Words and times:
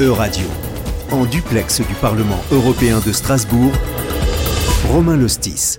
EU 0.00 0.12
Radio. 0.14 0.46
En 1.10 1.26
duplex 1.26 1.78
du 1.80 1.94
Parlement 2.00 2.40
européen 2.52 3.00
de 3.04 3.12
Strasbourg, 3.12 3.70
Romain 4.88 5.16
Lostis. 5.16 5.78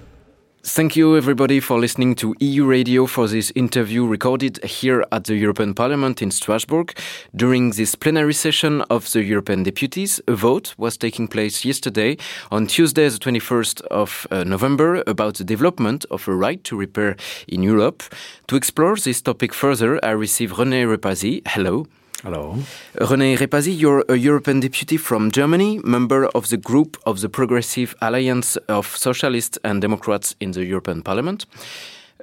Thank 0.64 0.96
you, 0.96 1.18
everybody, 1.18 1.60
for 1.60 1.80
listening 1.80 2.14
to 2.18 2.36
EU 2.40 2.68
Radio 2.70 3.08
for 3.08 3.28
this 3.28 3.52
interview 3.56 4.06
recorded 4.06 4.64
here 4.64 5.04
at 5.12 5.24
the 5.24 5.34
European 5.34 5.74
Parliament 5.74 6.22
in 6.22 6.30
Strasbourg. 6.30 6.94
During 7.36 7.72
this 7.72 7.96
plenary 7.96 8.34
session 8.34 8.84
of 8.92 9.12
the 9.12 9.24
European 9.24 9.64
deputies, 9.64 10.22
a 10.28 10.36
vote 10.36 10.76
was 10.78 10.98
taking 10.98 11.28
place 11.28 11.66
yesterday, 11.66 12.18
on 12.52 12.68
Tuesday, 12.68 13.10
the 13.10 13.18
21st 13.18 13.82
of 13.90 14.28
uh, 14.30 14.44
November, 14.44 15.02
about 15.08 15.38
the 15.38 15.44
development 15.44 16.06
of 16.12 16.28
a 16.28 16.36
right 16.36 16.64
to 16.66 16.78
repair 16.78 17.16
in 17.48 17.64
Europe. 17.64 18.04
To 18.50 18.56
explore 18.56 18.98
this 18.98 19.20
topic 19.20 19.52
further, 19.52 20.00
I 20.06 20.12
receive 20.12 20.52
René 20.52 20.86
Repasi. 20.86 21.42
Hello. 21.48 21.88
Hello. 22.24 22.56
René 23.00 23.36
Repasi, 23.36 23.76
you're 23.76 24.06
a 24.08 24.16
European 24.16 24.60
deputy 24.60 24.96
from 24.96 25.32
Germany, 25.32 25.80
member 25.84 26.28
of 26.36 26.50
the 26.50 26.58
group 26.58 26.96
of 27.08 27.20
the 27.20 27.30
Progressive 27.30 27.96
Alliance 28.00 28.58
of 28.68 28.86
Socialists 28.96 29.58
and 29.64 29.82
Democrats 29.82 30.36
in 30.40 30.52
the 30.52 30.64
European 30.64 31.02
Parliament. 31.02 31.48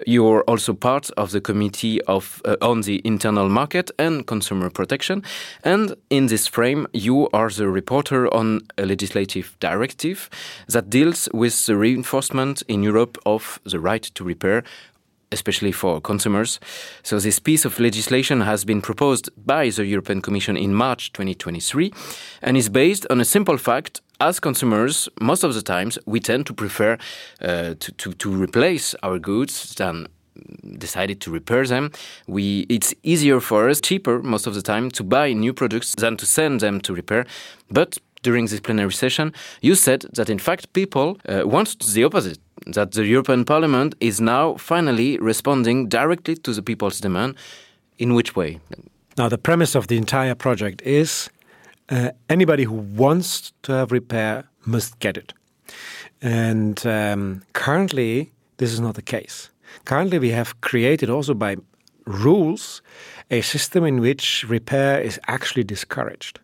You're 0.06 0.44
also 0.46 0.72
part 0.72 1.10
of 1.16 1.32
the 1.32 1.40
Committee 1.40 2.00
of, 2.02 2.40
uh, 2.44 2.54
on 2.62 2.82
the 2.82 3.02
Internal 3.04 3.48
Market 3.48 3.90
and 3.98 4.24
Consumer 4.24 4.70
Protection. 4.70 5.24
And 5.64 5.96
in 6.10 6.26
this 6.26 6.46
frame, 6.46 6.86
you 6.92 7.28
are 7.32 7.50
the 7.50 7.68
reporter 7.68 8.32
on 8.32 8.60
a 8.76 8.86
legislative 8.86 9.56
directive 9.58 10.30
that 10.68 10.90
deals 10.90 11.28
with 11.34 11.66
the 11.66 11.76
reinforcement 11.76 12.62
in 12.68 12.84
Europe 12.84 13.18
of 13.26 13.58
the 13.64 13.80
right 13.80 14.04
to 14.14 14.22
repair 14.22 14.62
especially 15.32 15.72
for 15.72 16.00
consumers. 16.00 16.60
So 17.02 17.18
this 17.18 17.38
piece 17.38 17.64
of 17.64 17.78
legislation 17.78 18.40
has 18.42 18.64
been 18.64 18.80
proposed 18.80 19.30
by 19.46 19.70
the 19.70 19.84
European 19.86 20.22
Commission 20.22 20.56
in 20.56 20.74
March 20.74 21.12
2023 21.12 21.92
and 22.42 22.56
is 22.56 22.68
based 22.68 23.06
on 23.10 23.20
a 23.20 23.24
simple 23.24 23.58
fact. 23.58 24.00
As 24.20 24.40
consumers, 24.40 25.08
most 25.20 25.44
of 25.44 25.54
the 25.54 25.62
times 25.62 25.96
we 26.04 26.18
tend 26.18 26.46
to 26.46 26.52
prefer 26.52 26.98
uh, 27.40 27.74
to, 27.78 27.92
to, 27.92 28.12
to 28.14 28.32
replace 28.32 28.94
our 29.04 29.20
goods 29.20 29.74
than 29.76 30.08
decided 30.78 31.20
to 31.20 31.30
repair 31.30 31.64
them. 31.66 31.90
We 32.26 32.66
it's 32.68 32.94
easier 33.02 33.40
for 33.40 33.68
us 33.68 33.80
cheaper 33.80 34.22
most 34.22 34.46
of 34.46 34.54
the 34.54 34.62
time 34.62 34.90
to 34.92 35.04
buy 35.04 35.32
new 35.32 35.52
products 35.52 35.94
than 35.94 36.16
to 36.16 36.26
send 36.26 36.60
them 36.60 36.80
to 36.82 36.94
repair. 36.94 37.26
But 37.70 37.98
during 38.22 38.46
this 38.46 38.60
plenary 38.60 38.92
session 38.92 39.32
you 39.60 39.74
said 39.74 40.00
that 40.12 40.28
in 40.28 40.38
fact 40.38 40.72
people 40.72 41.18
uh, 41.28 41.42
want 41.46 41.78
the 41.78 42.04
opposite 42.04 42.38
that 42.74 42.92
the 42.92 43.04
European 43.04 43.44
Parliament 43.44 43.94
is 44.00 44.20
now 44.20 44.54
finally 44.56 45.18
responding 45.18 45.88
directly 45.88 46.36
to 46.36 46.52
the 46.52 46.62
people's 46.62 47.00
demand. 47.00 47.36
In 47.98 48.14
which 48.14 48.36
way? 48.36 48.60
Now, 49.16 49.28
the 49.28 49.38
premise 49.38 49.74
of 49.74 49.88
the 49.88 49.96
entire 49.96 50.34
project 50.34 50.82
is 50.82 51.30
uh, 51.88 52.10
anybody 52.28 52.64
who 52.64 52.74
wants 52.74 53.52
to 53.62 53.72
have 53.72 53.90
repair 53.90 54.44
must 54.64 54.98
get 55.00 55.16
it. 55.16 55.32
And 56.22 56.84
um, 56.86 57.42
currently, 57.52 58.32
this 58.58 58.72
is 58.72 58.80
not 58.80 58.94
the 58.94 59.02
case. 59.02 59.50
Currently, 59.84 60.18
we 60.18 60.30
have 60.30 60.60
created 60.60 61.10
also 61.10 61.34
by 61.34 61.56
rules 62.04 62.82
a 63.30 63.40
system 63.40 63.84
in 63.84 64.00
which 64.00 64.44
repair 64.48 65.00
is 65.00 65.20
actually 65.26 65.64
discouraged. 65.64 66.40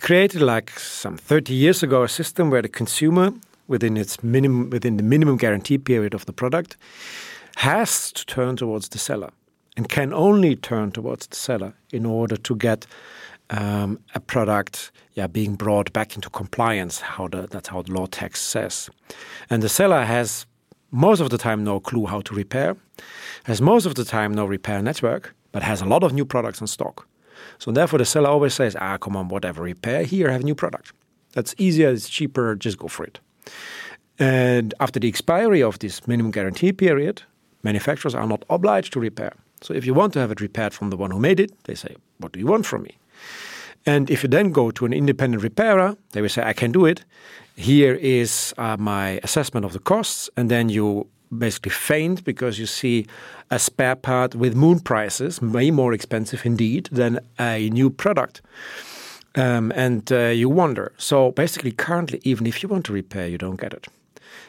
Created, 0.00 0.40
like 0.40 0.70
some 0.78 1.16
30 1.16 1.52
years 1.52 1.82
ago, 1.82 2.04
a 2.04 2.08
system 2.08 2.50
where 2.50 2.62
the 2.62 2.68
consumer 2.68 3.32
within 3.70 3.96
its 3.96 4.22
minimum 4.22 4.68
within 4.68 4.96
the 4.96 5.02
minimum 5.02 5.36
guarantee 5.36 5.78
period 5.78 6.12
of 6.12 6.26
the 6.26 6.32
product 6.32 6.76
has 7.56 8.12
to 8.12 8.26
turn 8.26 8.56
towards 8.56 8.88
the 8.88 8.98
seller 8.98 9.30
and 9.76 9.88
can 9.88 10.12
only 10.12 10.56
turn 10.56 10.90
towards 10.90 11.28
the 11.28 11.36
seller 11.36 11.72
in 11.92 12.04
order 12.04 12.36
to 12.36 12.56
get 12.56 12.86
um, 13.50 13.98
a 14.14 14.20
product 14.20 14.90
yeah, 15.14 15.26
being 15.26 15.54
brought 15.54 15.92
back 15.92 16.16
into 16.16 16.28
compliance 16.30 17.00
how 17.00 17.28
the, 17.28 17.46
that's 17.46 17.68
how 17.68 17.82
the 17.82 17.92
law 17.92 18.06
text 18.06 18.48
says. 18.48 18.90
And 19.48 19.62
the 19.62 19.68
seller 19.68 20.04
has 20.04 20.46
most 20.90 21.20
of 21.20 21.30
the 21.30 21.38
time 21.38 21.62
no 21.62 21.78
clue 21.78 22.06
how 22.06 22.20
to 22.22 22.34
repair 22.34 22.76
has 23.44 23.62
most 23.62 23.86
of 23.86 23.94
the 23.94 24.04
time 24.04 24.34
no 24.34 24.44
repair 24.44 24.82
network 24.82 25.34
but 25.52 25.62
has 25.62 25.80
a 25.80 25.86
lot 25.86 26.02
of 26.02 26.12
new 26.12 26.24
products 26.24 26.60
in 26.60 26.66
stock. 26.66 27.06
So 27.58 27.70
therefore 27.70 28.00
the 28.00 28.04
seller 28.04 28.30
always 28.30 28.54
says 28.54 28.76
ah 28.80 28.98
come 28.98 29.16
on 29.16 29.28
whatever 29.28 29.62
repair 29.62 30.02
here 30.02 30.28
have 30.32 30.40
a 30.40 30.44
new 30.44 30.56
product. 30.56 30.92
That's 31.34 31.54
easier 31.56 31.90
it's 31.90 32.08
cheaper 32.08 32.56
just 32.56 32.76
go 32.76 32.88
for 32.88 33.04
it 33.04 33.20
And 34.18 34.74
after 34.80 35.00
the 35.00 35.08
expiry 35.08 35.62
of 35.62 35.78
this 35.78 36.06
minimum 36.06 36.30
guarantee 36.30 36.72
period, 36.72 37.22
manufacturers 37.62 38.14
are 38.14 38.26
not 38.26 38.44
obliged 38.50 38.92
to 38.92 39.00
repair. 39.00 39.32
So 39.62 39.74
if 39.74 39.84
you 39.86 39.94
want 39.94 40.12
to 40.14 40.20
have 40.20 40.30
it 40.30 40.40
repaired 40.40 40.74
from 40.74 40.90
the 40.90 40.96
one 40.96 41.10
who 41.10 41.18
made 41.18 41.40
it, 41.40 41.52
they 41.64 41.74
say, 41.74 41.96
what 42.18 42.32
do 42.32 42.38
you 42.38 42.46
want 42.46 42.66
from 42.66 42.82
me? 42.82 42.96
And 43.86 44.10
if 44.10 44.22
you 44.22 44.28
then 44.28 44.52
go 44.52 44.70
to 44.70 44.84
an 44.84 44.92
independent 44.92 45.42
repairer, 45.42 45.96
they 46.12 46.20
will 46.20 46.28
say, 46.28 46.42
I 46.42 46.52
can 46.52 46.70
do 46.70 46.84
it. 46.84 47.04
Here 47.56 47.94
is 47.94 48.54
uh, 48.58 48.76
my 48.78 49.20
assessment 49.22 49.64
of 49.64 49.72
the 49.72 49.78
costs. 49.78 50.28
And 50.36 50.50
then 50.50 50.68
you 50.68 51.06
basically 51.36 51.70
faint 51.70 52.24
because 52.24 52.58
you 52.58 52.66
see 52.66 53.06
a 53.50 53.58
spare 53.58 53.96
part 53.96 54.34
with 54.34 54.54
moon 54.54 54.80
prices, 54.80 55.40
way 55.40 55.70
more 55.70 55.92
expensive 55.94 56.44
indeed 56.44 56.88
than 56.92 57.20
a 57.38 57.70
new 57.70 57.88
product 57.88 58.42
um, 59.34 59.72
and 59.74 60.10
uh, 60.12 60.28
you 60.28 60.48
wonder. 60.48 60.92
So 60.96 61.32
basically, 61.32 61.72
currently, 61.72 62.20
even 62.24 62.46
if 62.46 62.62
you 62.62 62.68
want 62.68 62.84
to 62.86 62.92
repair, 62.92 63.28
you 63.28 63.38
don't 63.38 63.60
get 63.60 63.72
it. 63.72 63.86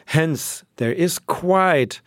Hence, 0.06 0.64
there 0.76 0.92
is 0.92 1.18
quite 1.18 2.00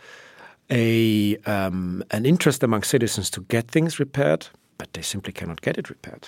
a, 0.69 1.37
um, 1.45 2.03
an 2.11 2.25
interest 2.25 2.63
among 2.63 2.83
citizens 2.83 3.29
to 3.31 3.41
get 3.41 3.69
things 3.69 3.99
repaired, 3.99 4.47
but 4.77 4.91
they 4.93 5.01
simply 5.01 5.33
cannot 5.33 5.61
get 5.61 5.77
it 5.77 5.89
repaired. 5.89 6.27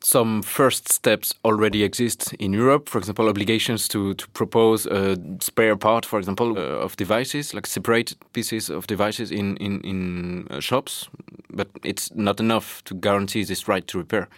Some 0.00 0.42
first 0.42 0.92
steps 0.92 1.34
already 1.44 1.82
exist 1.82 2.34
in 2.34 2.52
Europe, 2.52 2.88
for 2.88 2.98
example, 2.98 3.28
obligations 3.28 3.88
to, 3.88 4.14
to 4.14 4.28
propose 4.28 4.86
a 4.86 5.16
spare 5.40 5.76
part, 5.76 6.04
for 6.04 6.18
example, 6.18 6.58
uh, 6.58 6.84
of 6.84 6.96
devices, 6.96 7.54
like 7.54 7.66
separate 7.66 8.14
pieces 8.32 8.68
of 8.68 8.86
devices 8.86 9.30
in, 9.30 9.56
in, 9.56 9.80
in 9.80 10.46
uh, 10.50 10.60
shops, 10.60 11.08
but 11.50 11.68
it's 11.82 12.14
not 12.14 12.40
enough 12.40 12.84
to 12.84 12.94
guarantee 12.94 13.42
this 13.42 13.68
right 13.68 13.86
to 13.86 13.98
repair. 13.98 14.28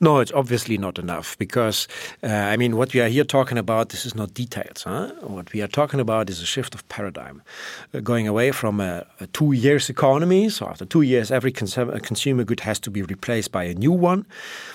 No, 0.00 0.18
it's 0.18 0.32
obviously 0.32 0.76
not 0.76 0.98
enough 0.98 1.38
because 1.38 1.86
uh, 2.22 2.26
I 2.26 2.56
mean 2.56 2.76
what 2.76 2.92
we 2.92 3.00
are 3.00 3.08
here 3.08 3.24
talking 3.24 3.58
about 3.58 3.90
this 3.90 4.04
is 4.04 4.14
not 4.14 4.34
details 4.34 4.82
huh? 4.82 5.12
what 5.22 5.52
we 5.52 5.62
are 5.62 5.68
talking 5.68 6.00
about 6.00 6.28
is 6.30 6.40
a 6.42 6.46
shift 6.46 6.74
of 6.74 6.88
paradigm 6.88 7.42
uh, 7.94 8.00
going 8.00 8.26
away 8.26 8.50
from 8.50 8.80
a, 8.80 9.06
a 9.20 9.26
two 9.28 9.52
years 9.52 9.88
economy 9.88 10.48
so 10.48 10.66
after 10.66 10.84
two 10.84 11.02
years 11.02 11.30
every 11.30 11.52
consumer, 11.52 11.98
consumer 12.00 12.44
good 12.44 12.60
has 12.60 12.80
to 12.80 12.90
be 12.90 13.02
replaced 13.02 13.52
by 13.52 13.64
a 13.64 13.74
new 13.74 13.92
one 13.92 14.26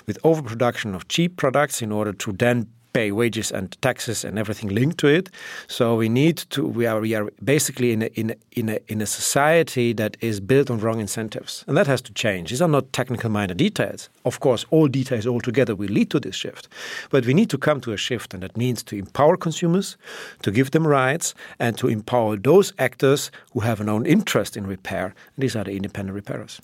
with 0.06 0.18
overproduction 0.24 0.94
of 0.94 1.06
cheap 1.08 1.36
products 1.36 1.82
in 1.82 1.92
order 1.92 2.12
to 2.12 2.32
then 2.32 2.66
pay 2.94 3.12
wages 3.12 3.50
and 3.50 3.76
taxes 3.82 4.24
and 4.24 4.38
everything 4.38 4.70
linked 4.70 4.98
to 4.98 5.08
it. 5.08 5.28
So 5.66 5.96
we 5.96 6.08
need 6.08 6.38
to 6.50 6.66
we 6.66 6.86
are 6.86 7.00
we 7.00 7.14
are 7.14 7.28
basically 7.42 7.92
in 7.92 8.02
a, 8.02 8.06
in 8.14 8.30
a, 8.30 8.36
in 8.52 8.68
a, 8.70 8.78
in 8.88 9.02
a 9.02 9.06
society 9.06 9.92
that 9.94 10.16
is 10.20 10.40
built 10.40 10.70
on 10.70 10.78
wrong 10.78 11.00
incentives 11.00 11.64
and 11.66 11.76
that 11.76 11.86
has 11.88 12.00
to 12.02 12.12
change. 12.14 12.50
These 12.50 12.62
are 12.62 12.68
not 12.68 12.92
technical 12.92 13.30
minor 13.30 13.54
details. 13.54 14.08
Of 14.24 14.40
course, 14.40 14.64
all 14.70 14.88
details 14.88 15.26
altogether 15.26 15.74
will 15.74 15.90
lead 15.90 16.10
to 16.10 16.20
this 16.20 16.36
shift, 16.36 16.68
but 17.10 17.26
we 17.26 17.34
need 17.34 17.50
to 17.50 17.58
come 17.58 17.80
to 17.82 17.92
a 17.92 17.96
shift 17.96 18.32
and 18.32 18.42
that 18.42 18.56
means 18.56 18.82
to 18.84 18.96
empower 18.96 19.36
consumers, 19.36 19.96
to 20.42 20.50
give 20.50 20.70
them 20.70 20.86
rights 20.86 21.34
and 21.58 21.76
to 21.78 21.88
empower 21.88 22.36
those 22.36 22.72
actors 22.78 23.30
who 23.52 23.60
have 23.60 23.80
an 23.80 23.88
own 23.88 24.06
interest 24.06 24.56
in 24.56 24.66
repair. 24.66 25.06
And 25.06 25.42
these 25.42 25.56
are 25.56 25.64
the 25.64 25.76
independent 25.76 26.14
repairers. 26.14 26.60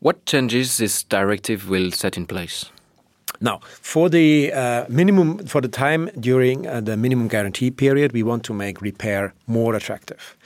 What 0.00 0.26
changes 0.26 0.76
this 0.76 1.02
directive 1.04 1.68
will 1.68 1.90
set 1.90 2.16
in 2.16 2.26
place? 2.26 2.70
Now 3.42 3.60
for 3.80 4.10
the 4.10 4.52
uh, 4.52 4.84
minimum 4.88 5.46
for 5.46 5.62
the 5.62 5.68
time 5.68 6.10
during 6.20 6.66
uh, 6.66 6.82
the 6.82 6.96
minimum 6.96 7.28
guarantee 7.28 7.70
period, 7.70 8.12
we 8.12 8.22
want 8.22 8.44
to 8.44 8.54
make 8.54 8.82
repair 8.82 9.32
more 9.46 9.74
attractive. 9.74 10.36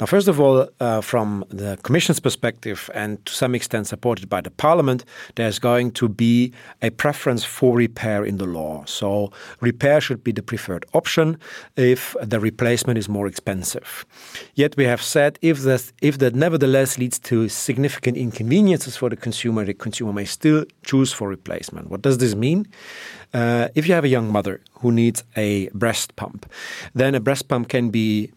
Now 0.00 0.06
first 0.06 0.26
of 0.26 0.40
all, 0.40 0.68
uh, 0.80 1.00
from 1.00 1.44
the 1.48 1.78
Commission's 1.84 2.18
perspective 2.18 2.90
and 2.92 3.24
to 3.26 3.32
some 3.32 3.54
extent 3.54 3.86
supported 3.86 4.28
by 4.28 4.40
the 4.40 4.50
Parliament, 4.50 5.04
there's 5.36 5.60
going 5.60 5.92
to 5.92 6.08
be 6.08 6.52
a 6.82 6.90
preference 6.90 7.44
for 7.44 7.76
repair 7.76 8.24
in 8.24 8.38
the 8.38 8.46
law. 8.46 8.84
So 8.84 9.30
repair 9.60 10.00
should 10.00 10.24
be 10.24 10.32
the 10.32 10.42
preferred 10.42 10.84
option 10.92 11.38
if 11.76 12.16
the 12.20 12.40
replacement 12.40 12.98
is 12.98 13.08
more 13.08 13.28
expensive. 13.28 14.04
Yet 14.54 14.76
we 14.76 14.84
have 14.84 15.02
said 15.02 15.38
if 15.40 15.60
that, 15.60 15.92
if 16.02 16.18
that 16.18 16.34
nevertheless 16.34 16.98
leads 16.98 17.18
to 17.20 17.48
significant 17.48 18.16
inconveniences 18.16 18.96
for 18.96 19.08
the 19.08 19.16
consumer, 19.16 19.64
the 19.64 19.74
consumer 19.74 20.12
may 20.12 20.24
still 20.24 20.64
choose 20.82 21.12
for 21.12 21.28
replacement. 21.28 21.90
What 21.90 22.02
does 22.02 22.18
this 22.18 22.34
mean? 22.40 22.66
Uh, 23.32 23.68
if 23.74 23.86
you 23.86 23.94
have 23.94 24.04
a 24.04 24.08
young 24.08 24.32
mother 24.32 24.60
who 24.80 24.90
needs 24.90 25.22
a 25.36 25.68
breast 25.68 26.16
pump, 26.16 26.50
then 26.94 27.14
a 27.14 27.20
breast 27.20 27.48
pump 27.48 27.68
can 27.68 27.90
be 27.90 28.30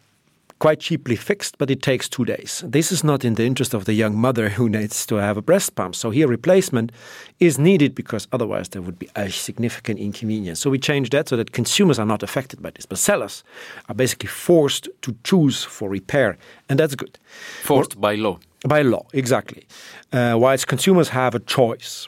quite 0.64 0.80
cheaply 0.80 1.18
fixed, 1.18 1.58
but 1.58 1.70
it 1.70 1.82
takes 1.82 2.08
two 2.08 2.24
days. 2.24 2.64
This 2.66 2.90
is 2.92 3.04
not 3.04 3.26
in 3.26 3.34
the 3.36 3.44
interest 3.44 3.74
of 3.74 3.84
the 3.84 3.94
young 3.94 4.16
mother 4.16 4.48
who 4.48 4.70
needs 4.70 5.06
to 5.08 5.16
have 5.16 5.36
a 5.36 5.42
breast 5.42 5.76
pump. 5.76 5.94
So 5.94 6.10
here 6.10 6.26
replacement 6.26 6.94
is 7.42 7.60
needed 7.60 7.94
because 7.94 8.30
otherwise 8.32 8.70
there 8.70 8.82
would 8.82 8.98
be 8.98 9.10
a 9.18 9.30
significant 9.30 10.00
inconvenience. 10.00 10.62
So 10.62 10.70
we 10.70 10.80
change 10.80 11.10
that 11.10 11.28
so 11.28 11.36
that 11.36 11.52
consumers 11.52 12.00
are 12.00 12.06
not 12.06 12.24
affected 12.24 12.62
by 12.62 12.70
this, 12.70 12.86
but 12.86 12.98
sellers 12.98 13.44
are 13.90 13.96
basically 13.96 14.30
forced 14.30 14.88
to 15.02 15.14
choose 15.26 15.66
for 15.66 15.90
repair, 15.90 16.38
and 16.70 16.80
that's 16.80 16.96
good. 16.96 17.20
Forced 17.64 17.98
or, 17.98 18.00
by 18.00 18.16
law. 18.16 18.40
By 18.66 18.84
law, 18.84 19.06
exactly. 19.12 19.68
Uh, 20.14 20.36
whilst 20.38 20.68
consumers 20.68 21.10
have 21.10 21.36
a 21.36 21.40
choice. 21.40 22.08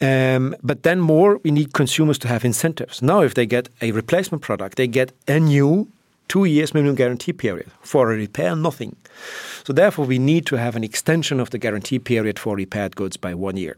Um, 0.00 0.56
but 0.62 0.82
then 0.82 1.00
more, 1.00 1.38
we 1.44 1.50
need 1.50 1.72
consumers 1.72 2.18
to 2.18 2.28
have 2.28 2.44
incentives. 2.44 3.02
Now, 3.02 3.20
if 3.22 3.34
they 3.34 3.46
get 3.46 3.68
a 3.80 3.92
replacement 3.92 4.42
product, 4.42 4.76
they 4.76 4.86
get 4.86 5.12
a 5.28 5.38
new 5.38 5.88
two 6.28 6.44
years 6.44 6.74
minimum 6.74 6.96
guarantee 6.96 7.32
period. 7.32 7.70
For 7.82 8.12
a 8.12 8.16
repair, 8.16 8.56
nothing. 8.56 8.96
So 9.64 9.72
therefore, 9.72 10.06
we 10.06 10.18
need 10.18 10.46
to 10.46 10.56
have 10.56 10.76
an 10.76 10.84
extension 10.84 11.40
of 11.40 11.50
the 11.50 11.58
guarantee 11.58 11.98
period 11.98 12.38
for 12.38 12.56
repaired 12.56 12.96
goods 12.96 13.16
by 13.16 13.34
one 13.34 13.56
year. 13.56 13.76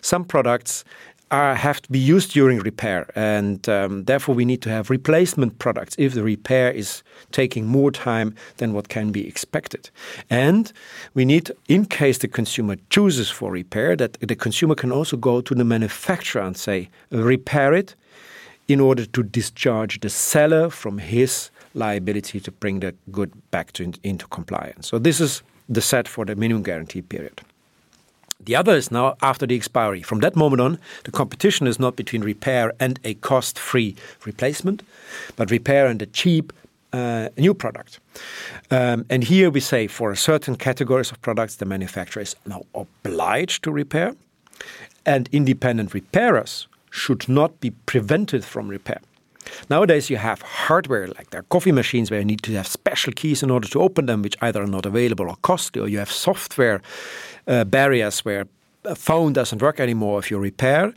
Some 0.00 0.24
products 0.24 0.84
are, 1.32 1.54
have 1.54 1.80
to 1.80 1.90
be 1.90 1.98
used 1.98 2.32
during 2.32 2.58
repair, 2.58 3.10
and 3.16 3.68
um, 3.68 4.04
therefore 4.04 4.34
we 4.34 4.44
need 4.44 4.60
to 4.62 4.68
have 4.68 4.90
replacement 4.90 5.58
products 5.58 5.96
if 5.98 6.12
the 6.12 6.22
repair 6.22 6.70
is 6.70 7.02
taking 7.30 7.66
more 7.66 7.90
time 7.90 8.34
than 8.58 8.74
what 8.74 8.88
can 8.88 9.10
be 9.10 9.26
expected. 9.26 9.90
And 10.28 10.72
we 11.14 11.24
need, 11.24 11.50
in 11.68 11.86
case 11.86 12.18
the 12.18 12.28
consumer 12.28 12.76
chooses 12.90 13.30
for 13.30 13.50
repair, 13.50 13.96
that 13.96 14.20
the 14.20 14.36
consumer 14.36 14.74
can 14.74 14.92
also 14.92 15.16
go 15.16 15.40
to 15.40 15.54
the 15.54 15.64
manufacturer 15.64 16.42
and 16.42 16.56
say, 16.56 16.90
repair 17.10 17.72
it 17.72 17.96
in 18.68 18.78
order 18.78 19.06
to 19.06 19.22
discharge 19.22 20.00
the 20.00 20.10
seller 20.10 20.70
from 20.70 20.98
his 20.98 21.50
liability 21.74 22.40
to 22.40 22.52
bring 22.52 22.80
the 22.80 22.94
good 23.10 23.32
back 23.50 23.72
to, 23.72 23.92
into 24.02 24.26
compliance. 24.26 24.88
So 24.88 24.98
this 24.98 25.20
is 25.20 25.42
the 25.68 25.80
set 25.80 26.06
for 26.06 26.26
the 26.26 26.36
minimum 26.36 26.62
guarantee 26.62 27.02
period. 27.02 27.40
The 28.44 28.56
other 28.56 28.74
is 28.74 28.90
now 28.90 29.16
after 29.22 29.46
the 29.46 29.54
expiry. 29.54 30.02
From 30.02 30.20
that 30.20 30.36
moment 30.36 30.60
on, 30.60 30.78
the 31.04 31.12
competition 31.12 31.66
is 31.66 31.78
not 31.78 31.96
between 31.96 32.22
repair 32.22 32.72
and 32.80 32.98
a 33.04 33.14
cost 33.14 33.58
free 33.58 33.94
replacement, 34.24 34.82
but 35.36 35.50
repair 35.50 35.86
and 35.86 36.02
a 36.02 36.06
cheap 36.06 36.52
uh, 36.92 37.28
new 37.36 37.54
product. 37.54 38.00
Um, 38.70 39.06
and 39.08 39.24
here 39.24 39.50
we 39.50 39.60
say 39.60 39.86
for 39.86 40.14
certain 40.14 40.56
categories 40.56 41.10
of 41.10 41.20
products, 41.22 41.56
the 41.56 41.64
manufacturer 41.64 42.22
is 42.22 42.36
now 42.46 42.62
obliged 42.74 43.64
to 43.64 43.70
repair, 43.70 44.14
and 45.06 45.28
independent 45.32 45.94
repairers 45.94 46.66
should 46.90 47.28
not 47.28 47.60
be 47.60 47.70
prevented 47.70 48.44
from 48.44 48.68
repair. 48.68 49.00
Nowadays, 49.68 50.10
you 50.10 50.16
have 50.16 50.42
hardware 50.42 51.08
like 51.08 51.30
there 51.30 51.40
are 51.40 51.44
coffee 51.50 51.72
machines 51.72 52.10
where 52.10 52.20
you 52.20 52.26
need 52.26 52.42
to 52.42 52.52
have 52.52 52.66
special 52.66 53.12
keys 53.12 53.42
in 53.42 53.50
order 53.50 53.68
to 53.68 53.80
open 53.80 54.06
them, 54.06 54.22
which 54.22 54.36
either 54.40 54.62
are 54.62 54.66
not 54.66 54.86
available 54.86 55.28
or 55.28 55.36
costly, 55.42 55.82
or 55.82 55.88
you 55.88 55.98
have 55.98 56.10
software 56.10 56.80
uh, 57.46 57.64
barriers 57.64 58.24
where 58.24 58.46
phone 58.96 59.32
doesn't 59.32 59.62
work 59.62 59.80
anymore 59.80 60.18
if 60.18 60.30
you 60.30 60.38
repair. 60.38 60.92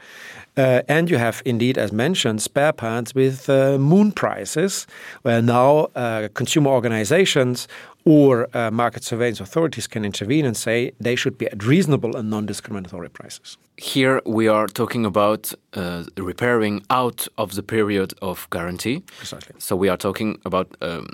Uh, 0.57 0.81
and 0.87 1.09
you 1.09 1.17
have 1.17 1.41
indeed, 1.45 1.77
as 1.77 1.91
mentioned, 1.91 2.41
spare 2.41 2.71
parts 2.71 3.13
with 3.13 3.49
uh, 3.49 3.77
moon 3.77 4.11
prices, 4.11 4.87
where 5.23 5.41
now 5.41 5.89
uh, 5.95 6.29
consumer 6.33 6.69
organizations 6.69 7.67
or 8.05 8.47
uh, 8.53 8.71
market 8.71 9.03
surveillance 9.03 9.41
authorities 9.41 9.87
can 9.87 10.05
intervene 10.05 10.45
and 10.45 10.55
say 10.55 10.93
they 10.99 11.15
should 11.15 11.37
be 11.37 11.47
at 11.47 11.63
reasonable 11.63 12.15
and 12.15 12.29
non 12.29 12.45
discriminatory 12.45 13.09
prices. 13.09 13.57
Here 13.77 14.21
we 14.25 14.47
are 14.47 14.67
talking 14.67 15.05
about 15.05 15.51
uh, 15.73 16.03
repairing 16.15 16.83
out 16.89 17.27
of 17.37 17.55
the 17.55 17.63
period 17.63 18.13
of 18.21 18.47
guarantee. 18.49 19.03
Precisely. 19.17 19.55
So 19.57 19.75
we 19.75 19.89
are 19.89 19.97
talking 19.97 20.39
about 20.45 20.77
um, 20.81 21.07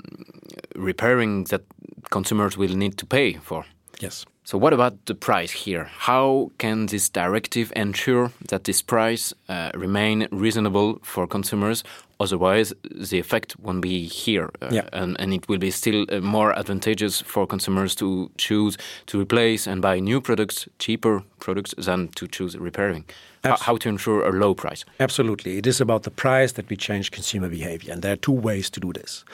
repairing 0.76 1.44
that 1.44 1.62
consumers 2.10 2.56
will 2.56 2.76
need 2.76 2.96
to 2.98 3.06
pay 3.06 3.32
for. 3.32 3.64
Yes. 3.98 4.26
So, 4.44 4.58
what 4.58 4.72
about 4.72 5.06
the 5.06 5.14
price 5.14 5.52
here? 5.52 5.84
How 5.84 6.50
can 6.58 6.86
this 6.86 7.08
directive 7.08 7.72
ensure 7.76 8.32
that 8.48 8.64
this 8.64 8.82
price 8.82 9.32
uh, 9.48 9.70
remain 9.74 10.26
reasonable 10.32 10.98
for 11.02 11.28
consumers? 11.28 11.84
Otherwise, 12.18 12.72
the 12.82 13.18
effect 13.18 13.58
won't 13.60 13.82
be 13.82 14.06
here, 14.06 14.50
uh, 14.60 14.68
yeah. 14.70 14.88
and, 14.92 15.16
and, 15.20 15.32
it 15.32 15.48
will 15.48 15.58
be 15.58 15.70
still 15.70 16.06
uh, 16.08 16.20
more 16.20 16.56
advantageous 16.56 17.20
for 17.20 17.46
consumers 17.46 17.94
to 17.96 18.30
choose 18.36 18.76
to 19.06 19.20
replace 19.20 19.66
and 19.66 19.80
buy 19.80 19.98
new 19.98 20.20
products, 20.20 20.68
cheaper 20.78 21.22
products, 21.38 21.74
than 21.78 22.08
to 22.08 22.26
choose 22.28 22.56
repairing. 22.56 23.04
How 23.44 23.76
to 23.76 23.88
ensure 23.88 24.24
a 24.24 24.30
low 24.30 24.54
price? 24.54 24.84
Absolutely, 25.00 25.58
it 25.58 25.66
is 25.66 25.80
about 25.80 26.04
the 26.04 26.10
price 26.10 26.52
that 26.52 26.68
we 26.70 26.76
change 26.76 27.10
consumer 27.10 27.48
behavior, 27.48 27.92
and 27.92 28.00
there 28.00 28.12
are 28.12 28.16
two 28.16 28.32
ways 28.32 28.70
to 28.70 28.80
do 28.80 28.92
this. 28.92 29.24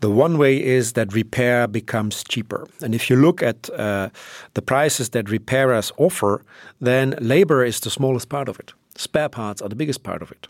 The 0.00 0.10
one 0.10 0.38
way 0.38 0.60
is 0.62 0.94
that 0.94 1.12
repair 1.12 1.68
becomes 1.68 2.24
cheaper, 2.24 2.66
and 2.82 2.94
if 2.94 3.08
you 3.08 3.14
look 3.14 3.42
at 3.42 3.70
uh, 3.70 4.08
the 4.54 4.62
prices 4.62 5.10
that 5.10 5.30
repairers 5.30 5.92
offer, 5.98 6.42
then 6.80 7.14
labor 7.20 7.64
is 7.64 7.78
the 7.80 7.90
smallest 7.90 8.28
part 8.28 8.48
of 8.48 8.58
it. 8.58 8.72
Spare 8.96 9.28
parts 9.28 9.60
are 9.60 9.68
the 9.68 9.76
biggest 9.76 10.02
part 10.02 10.22
of 10.22 10.30
it. 10.30 10.46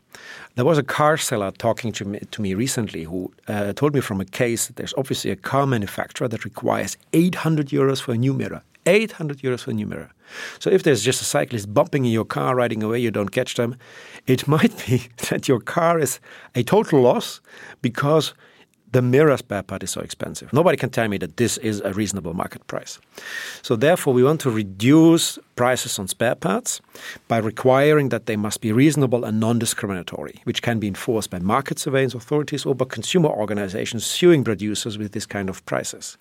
There 0.55 0.65
was 0.65 0.79
a 0.79 0.83
car 0.83 1.17
seller 1.17 1.51
talking 1.51 1.93
to 1.93 2.05
me, 2.05 2.19
to 2.31 2.43
me 2.43 2.55
recently 2.55 3.05
who 3.05 3.33
uh, 3.49 3.73
told 3.73 3.95
me 3.95 4.01
from 4.01 4.21
a 4.21 4.27
case 4.27 4.67
that 4.67 4.77
there's 4.77 4.95
obviously 4.99 5.31
a 5.31 5.37
car 5.37 5.67
manufacturer 5.67 6.29
that 6.29 6.45
requires 6.45 6.97
800 7.15 7.69
euros 7.69 8.01
for 8.01 8.12
a 8.12 8.19
new 8.19 8.35
mirror. 8.35 8.62
800 8.87 9.39
euros 9.39 9.61
for 9.61 9.71
a 9.71 9.75
new 9.75 9.87
mirror. 9.87 10.11
So 10.59 10.71
if 10.71 10.83
there's 10.83 11.03
just 11.03 11.21
a 11.23 11.25
cyclist 11.25 11.73
bumping 11.73 12.05
in 12.05 12.13
your 12.13 12.25
car 12.25 12.55
riding 12.55 12.83
away, 12.83 12.99
you 12.99 13.11
don't 13.11 13.31
catch 13.31 13.55
them, 13.55 13.77
it 14.27 14.49
might 14.55 14.87
be 14.87 15.09
that 15.29 15.49
your 15.49 15.61
car 15.61 15.99
is 15.99 16.21
a 16.55 16.63
total 16.63 17.01
loss 17.01 17.41
because 17.83 18.35
the 18.94 19.02
mirror 19.02 19.37
spare 19.37 19.64
part 19.64 19.82
is 19.82 19.91
so 19.91 20.00
expensive. 20.00 20.52
Nobody 20.52 20.76
can 20.76 20.88
tell 20.88 21.08
me 21.08 21.19
that 21.19 21.37
this 21.37 21.58
is 21.58 21.81
a 21.81 21.93
reasonable 21.93 22.32
market 22.32 22.64
price. 22.69 23.00
So, 23.61 23.75
therefore, 23.75 24.14
we 24.14 24.23
want 24.23 24.41
to 24.43 24.50
reduce 24.50 25.37
prices 25.56 25.99
on 25.99 26.06
spare 26.06 26.37
parts 26.37 26.81
by 27.26 27.38
requiring 27.38 28.11
that 28.11 28.26
they 28.26 28.37
must 28.37 28.61
be 28.61 28.70
reasonable 28.70 29.25
and 29.25 29.41
non 29.41 29.58
discriminatory, 29.58 30.41
which 30.44 30.62
can 30.62 30.79
be 30.79 30.87
enforced 30.87 31.31
by 31.31 31.41
market 31.41 31.81
surveillance 31.81 32.14
authorities 32.14 32.64
or 32.64 32.76
by 32.76 32.85
consumer 32.85 33.31
organizations 33.31 34.06
suing 34.06 34.44
producers 34.44 34.96
with 34.96 35.11
this 35.11 35.26
kind 35.26 35.49
of 35.49 35.67
prices. 35.67 36.17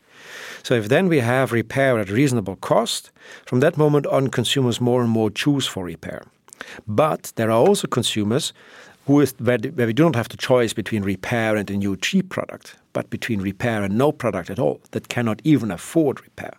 So, 0.64 0.74
if 0.74 0.90
then 0.90 1.08
we 1.10 1.20
have 1.20 1.52
repair 1.52 2.00
at 2.00 2.10
reasonable 2.10 2.56
cost, 2.56 3.12
from 3.46 3.60
that 3.60 3.78
moment 3.78 4.08
on, 4.08 4.30
consumers 4.30 4.82
more 4.82 5.02
and 5.04 5.12
more 5.12 5.30
choose 5.30 5.68
for 5.68 5.86
repair. 5.86 6.24
But 6.88 7.34
there 7.36 7.52
are 7.52 7.68
also 7.68 7.88
consumers 7.88 8.52
where, 9.06 9.26
where 9.58 9.88
we 9.88 9.94
do 9.94 10.04
not 10.04 10.16
have 10.16 10.30
the 10.30 10.38
choice 10.38 10.74
between 10.74 11.04
repair 11.04 11.56
and 11.56 11.70
a 11.70 11.78
new 11.78 11.98
cheap 11.98 12.30
product, 12.30 12.76
but 12.94 13.10
between 13.10 13.42
repair 13.42 13.84
and 13.84 13.98
no 13.98 14.12
product 14.12 14.50
at 14.50 14.60
all 14.60 14.82
that 14.92 15.10
cannot 15.10 15.42
even 15.44 15.72
afford 15.72 16.22
repair. 16.22 16.54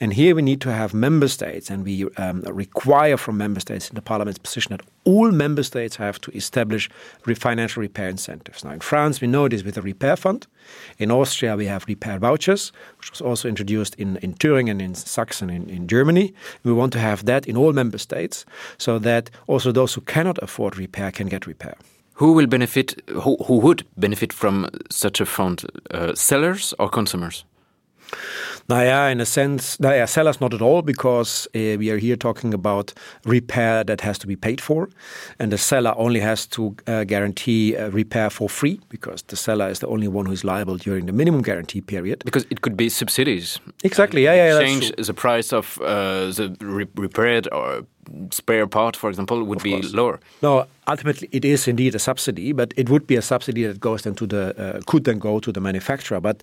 And 0.00 0.12
here 0.12 0.34
we 0.34 0.42
need 0.42 0.60
to 0.62 0.72
have 0.72 0.94
member 0.94 1.28
states, 1.28 1.70
and 1.70 1.84
we 1.84 2.06
um, 2.16 2.42
require 2.42 3.16
from 3.16 3.36
member 3.36 3.60
states 3.60 3.88
in 3.88 3.94
the 3.94 4.02
parliament's 4.02 4.38
position 4.38 4.70
that 4.70 4.82
all 5.04 5.30
member 5.30 5.62
states 5.62 5.96
have 5.96 6.20
to 6.22 6.30
establish 6.36 6.90
financial 7.36 7.80
repair 7.80 8.08
incentives. 8.08 8.64
Now, 8.64 8.72
in 8.72 8.80
France, 8.80 9.20
we 9.20 9.28
know 9.28 9.48
this 9.48 9.62
with 9.62 9.74
the 9.74 9.82
repair 9.82 10.16
fund. 10.16 10.46
In 10.98 11.10
Austria, 11.10 11.56
we 11.56 11.66
have 11.66 11.84
repair 11.86 12.18
vouchers, 12.18 12.72
which 12.98 13.10
was 13.10 13.20
also 13.20 13.48
introduced 13.48 13.94
in, 13.96 14.16
in 14.16 14.34
Thüringen 14.34 14.70
and 14.70 14.82
in 14.82 14.94
Saxon 14.94 15.50
in, 15.50 15.68
in 15.68 15.86
Germany. 15.86 16.32
We 16.64 16.72
want 16.72 16.92
to 16.94 16.98
have 16.98 17.24
that 17.26 17.46
in 17.46 17.56
all 17.56 17.72
member 17.72 17.98
states 17.98 18.44
so 18.78 18.98
that 19.00 19.30
also 19.46 19.72
those 19.72 19.94
who 19.94 20.00
cannot 20.00 20.42
afford 20.42 20.76
repair 20.76 21.10
can 21.10 21.28
get 21.28 21.46
repair. 21.46 21.76
Who 22.14 22.32
will 22.32 22.46
benefit? 22.46 23.02
Who, 23.08 23.36
who 23.44 23.58
would 23.58 23.84
benefit 23.96 24.32
from 24.32 24.68
such 24.90 25.20
a 25.20 25.26
fund? 25.26 25.64
Uh, 25.90 26.14
sellers 26.14 26.72
or 26.78 26.88
consumers? 26.88 27.44
Naja, 28.68 29.12
in 29.12 29.20
a 29.20 29.26
sense, 29.26 29.76
naja, 29.76 30.08
sellers 30.08 30.40
not 30.40 30.54
at 30.54 30.62
all, 30.62 30.82
because 30.82 31.46
uh, 31.54 31.76
we 31.78 31.90
are 31.90 31.98
here 31.98 32.16
talking 32.16 32.54
about 32.54 32.94
repair 33.24 33.84
that 33.84 34.00
has 34.00 34.18
to 34.18 34.26
be 34.26 34.36
paid 34.36 34.60
for, 34.60 34.88
and 35.38 35.52
the 35.52 35.58
seller 35.58 35.92
only 35.96 36.20
has 36.20 36.46
to 36.46 36.74
uh, 36.86 37.04
guarantee 37.04 37.76
repair 37.76 38.30
for 38.30 38.48
free, 38.48 38.80
because 38.88 39.22
the 39.24 39.36
seller 39.36 39.68
is 39.68 39.80
the 39.80 39.86
only 39.88 40.08
one 40.08 40.26
who 40.26 40.32
is 40.32 40.44
liable 40.44 40.76
during 40.76 41.06
the 41.06 41.12
minimum 41.12 41.42
guarantee 41.42 41.82
period. 41.82 42.22
Because 42.24 42.46
it 42.50 42.62
could 42.62 42.76
be 42.76 42.88
subsidies. 42.88 43.60
Exactly. 43.82 44.24
Yeah, 44.24 44.34
yeah. 44.34 44.60
Change 44.60 44.92
the 44.96 45.14
price 45.14 45.52
of 45.52 45.78
uh, 45.82 46.30
the 46.30 46.56
re 46.60 46.86
repaired 46.96 47.48
or 47.52 47.86
spare 48.30 48.66
part, 48.66 48.96
for 48.96 49.10
example, 49.10 49.42
would 49.44 49.58
of 49.58 49.64
be 49.64 49.72
course. 49.72 49.94
lower. 49.94 50.20
No, 50.42 50.66
ultimately 50.86 51.28
it 51.32 51.44
is 51.44 51.68
indeed 51.68 51.94
a 51.94 51.98
subsidy, 51.98 52.52
but 52.52 52.72
it 52.76 52.88
would 52.88 53.06
be 53.06 53.16
a 53.16 53.22
subsidy 53.22 53.64
that 53.64 53.80
goes 53.80 54.02
then 54.02 54.14
to 54.14 54.26
the 54.26 54.54
uh, 54.58 54.80
could 54.86 55.04
then 55.04 55.18
go 55.18 55.40
to 55.40 55.52
the 55.52 55.60
manufacturer. 55.60 56.20
But 56.20 56.42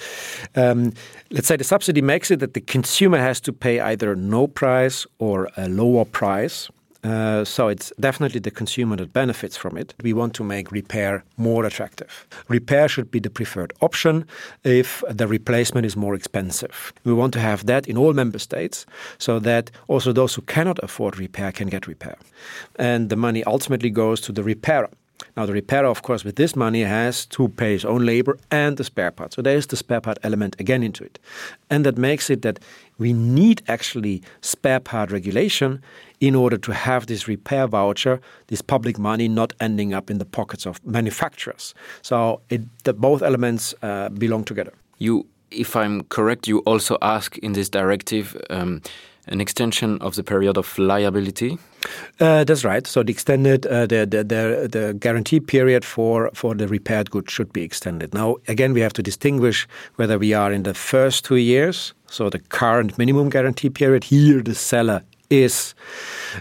um, 0.56 0.94
let's 1.30 1.48
say 1.48 1.58
the 1.58 1.64
subsidy 1.64 2.02
makes 2.02 2.32
it 2.32 2.40
that 2.40 2.54
the 2.54 2.62
consumer 2.62 3.18
has 3.18 3.42
to 3.42 3.54
pay 3.54 3.80
either 3.80 4.16
no 4.16 4.48
price 4.48 5.06
or 5.20 5.50
a 5.58 5.68
lower 5.68 6.06
price. 6.06 6.70
Uh, 7.04 7.44
so 7.44 7.68
it's 7.68 7.92
definitely 8.00 8.40
the 8.40 8.52
consumer 8.52 8.96
that 8.96 9.12
benefits 9.12 9.58
from 9.58 9.78
it. 9.78 9.94
We 10.04 10.14
want 10.14 10.34
to 10.36 10.44
make 10.44 10.72
repair 10.72 11.24
more 11.38 11.66
attractive. 11.66 12.28
Repair 12.48 12.88
should 12.88 13.10
be 13.10 13.20
the 13.20 13.30
preferred 13.30 13.74
option 13.82 14.26
if 14.64 15.04
the 15.10 15.28
replacement 15.28 15.86
is 15.86 15.96
more 15.96 16.14
expensive. 16.14 16.94
We 17.04 17.14
want 17.14 17.34
to 17.34 17.40
have 17.40 17.66
that 17.66 17.88
in 17.88 17.98
all 17.98 18.14
member 18.14 18.40
states 18.40 18.86
so 19.18 19.40
that 19.40 19.72
also 19.88 20.14
those 20.14 20.36
who 20.36 20.44
cannot 20.44 20.80
afford 20.84 21.18
repair 21.18 21.52
can 21.52 21.70
get 21.70 21.88
repair. 21.88 22.18
And 22.76 23.10
the 23.10 23.16
money 23.16 23.44
ultimately 23.46 23.90
goes 23.90 24.22
to 24.22 24.32
the 24.32 24.44
repairer. 24.44 24.90
Now, 25.38 25.46
the 25.46 25.54
repairer, 25.54 25.88
of 25.88 26.02
course, 26.02 26.24
with 26.24 26.36
this 26.36 26.56
money 26.56 26.82
has 26.82 27.26
to 27.28 27.48
pay 27.50 27.74
his 27.74 27.86
own 27.86 28.06
labor 28.06 28.38
and 28.50 28.78
the 28.78 28.84
spare 28.84 29.12
part. 29.12 29.34
So 29.34 29.42
there's 29.42 29.68
the 29.68 29.78
spare 29.78 30.02
part 30.02 30.18
element 30.24 30.56
again 30.60 30.84
into 30.84 31.04
it. 31.04 31.20
And 31.70 31.86
that 31.86 31.98
makes 31.98 32.30
it 32.30 32.42
that 32.42 32.60
we 32.98 33.14
need 33.14 33.62
actually 33.68 34.22
spare 34.42 34.80
part 34.80 35.12
regulation 35.12 35.82
in 36.20 36.36
order 36.36 36.58
to 36.58 36.72
have 36.72 37.08
this 37.08 37.28
repair 37.28 37.68
voucher, 37.68 38.20
this 38.48 38.62
public 38.62 39.00
money 39.00 39.28
not 39.28 39.54
ending 39.60 39.94
up 39.94 40.12
in 40.12 40.20
the 40.20 40.26
pockets 40.26 40.66
of 40.66 40.84
manufacturers. 40.86 41.74
So 42.02 42.42
it, 42.50 42.62
the, 42.84 42.94
both 42.94 43.22
elements 43.22 43.74
uh, 43.82 44.10
belong 44.10 44.44
together. 44.44 44.74
You, 45.00 45.26
if 45.50 45.76
I'm 45.76 46.04
correct, 46.06 46.48
you 46.48 46.60
also 46.60 46.98
ask 47.02 47.38
in 47.40 47.54
this 47.54 47.70
directive 47.70 48.40
um, 48.50 48.82
an 49.28 49.42
extension 49.42 49.98
of 50.02 50.16
the 50.16 50.24
period 50.24 50.58
of 50.58 50.78
liability. 50.78 51.58
Uh, 52.20 52.44
that's 52.44 52.64
right. 52.64 52.88
So 52.88 53.04
the 53.04 53.12
extended 53.12 53.66
uh, 53.66 53.86
the, 53.86 54.06
the, 54.06 54.24
the 54.24 54.68
the 54.72 54.94
guarantee 55.00 55.40
period 55.40 55.86
for 55.86 56.30
for 56.34 56.56
the 56.56 56.68
repaired 56.68 57.10
goods 57.12 57.32
should 57.32 57.52
be 57.54 57.64
extended. 57.64 58.14
Now 58.14 58.38
again, 58.48 58.74
we 58.74 58.82
have 58.82 58.94
to 58.94 59.04
distinguish 59.04 59.68
whether 59.96 60.18
we 60.18 60.34
are 60.34 60.52
in 60.52 60.64
the 60.64 60.74
first 60.74 61.26
two 61.26 61.38
years, 61.38 61.94
so 62.08 62.30
the 62.30 62.40
current 62.40 62.98
minimum 62.98 63.30
guarantee 63.30 63.70
period. 63.70 64.04
Here, 64.04 64.42
the 64.42 64.56
seller 64.56 65.02
is 65.32 65.74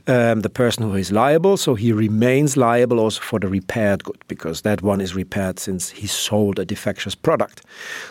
um, 0.07 0.41
the 0.41 0.51
person 0.51 0.83
who 0.83 0.97
is 0.97 1.11
liable, 1.13 1.57
so 1.57 1.75
he 1.75 1.93
remains 1.93 2.57
liable 2.57 3.01
also 3.01 3.21
for 3.21 3.39
the 3.39 3.49
repaired 3.49 4.05
good 4.05 4.23
because 4.29 4.63
that 4.63 4.83
one 4.83 5.01
is 5.01 5.15
repaired 5.15 5.59
since 5.59 5.91
he 5.91 6.07
sold 6.07 6.59
a 6.59 6.67
defectious 6.67 7.17
product. 7.21 7.63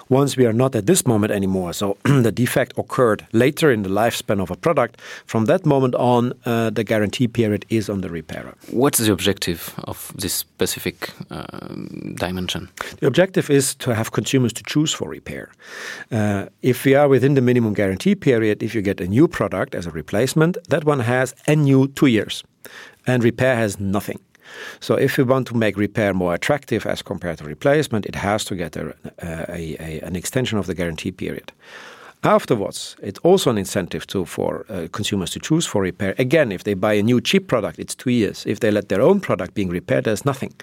Once 0.10 0.38
we 0.38 0.46
are 0.46 0.54
not 0.54 0.76
at 0.76 0.86
this 0.86 1.06
moment 1.06 1.32
anymore, 1.32 1.74
so 1.74 1.98
the 2.04 2.32
defect 2.32 2.74
occurred 2.78 3.26
later 3.34 3.72
in 3.72 3.84
the 3.84 3.90
lifespan 3.90 4.42
of 4.42 4.52
a 4.52 4.56
product, 4.56 5.00
from 5.26 5.46
that 5.46 5.66
moment 5.66 5.96
on, 5.96 6.34
uh, 6.46 6.70
the 6.70 6.84
guarantee 6.84 7.28
period 7.28 7.66
is 7.70 7.90
on 7.90 8.02
the 8.02 8.10
repairer. 8.10 8.56
What's 8.72 9.00
the 9.00 9.12
objective 9.12 9.74
of 9.84 10.14
this 10.16 10.34
specific 10.34 11.12
uh, 11.30 11.44
dimension? 12.16 12.70
The 13.00 13.08
objective 13.08 13.50
is 13.50 13.76
to 13.76 13.94
have 13.94 14.12
consumers 14.12 14.54
to 14.54 14.64
choose 14.64 14.94
for 14.94 15.10
repair. 15.10 15.50
Uh, 16.12 16.46
if 16.62 16.86
we 16.86 16.96
are 16.96 17.08
within 17.08 17.36
the 17.36 17.42
minimum 17.42 17.74
guarantee 17.74 18.16
period, 18.16 18.64
if 18.64 18.74
you 18.76 18.82
get 18.82 19.02
a 19.02 19.08
new 19.08 19.28
product 19.28 19.76
as 19.76 19.86
a 19.86 19.92
replacement, 19.92 20.58
that 20.70 20.86
one 20.86 21.00
has 21.00 21.36
a 21.48 21.56
new 21.56 21.88
two 21.88 22.08
years, 22.08 22.44
and 23.06 23.24
repair 23.24 23.56
has 23.56 23.80
nothing. 23.80 24.20
So 24.80 24.96
if 24.96 25.18
we 25.18 25.24
want 25.24 25.48
to 25.48 25.58
make 25.58 25.78
repair 25.78 26.14
more 26.14 26.34
attractive 26.34 26.86
as 26.86 27.02
compared 27.02 27.38
to 27.38 27.44
replacement, 27.44 28.06
it 28.06 28.16
has 28.16 28.46
to 28.46 28.56
get 28.56 28.76
a, 28.76 28.94
a, 29.22 29.78
a, 29.80 30.00
an 30.02 30.16
extension 30.16 30.58
of 30.58 30.66
the 30.66 30.74
guarantee 30.74 31.12
period. 31.12 31.52
Afterwards, 32.24 32.98
it's 33.02 33.20
also 33.20 33.50
an 33.50 33.58
incentive 33.58 34.06
to, 34.08 34.26
for 34.26 34.66
uh, 34.68 34.90
consumers 34.92 35.30
to 35.32 35.40
choose 35.40 35.66
for 35.66 35.82
repair. 35.82 36.16
Again, 36.18 36.52
if 36.52 36.64
they 36.64 36.74
buy 36.74 36.94
a 36.94 37.02
new 37.04 37.22
cheap 37.22 37.48
product, 37.48 37.80
it's 37.80 37.96
two 37.96 38.10
years. 38.10 38.46
If 38.46 38.60
they 38.60 38.72
let 38.72 38.90
their 38.90 39.02
own 39.02 39.22
product 39.22 39.54
being 39.54 39.70
repaired, 39.70 40.04
there's 40.04 40.26
nothing. 40.26 40.54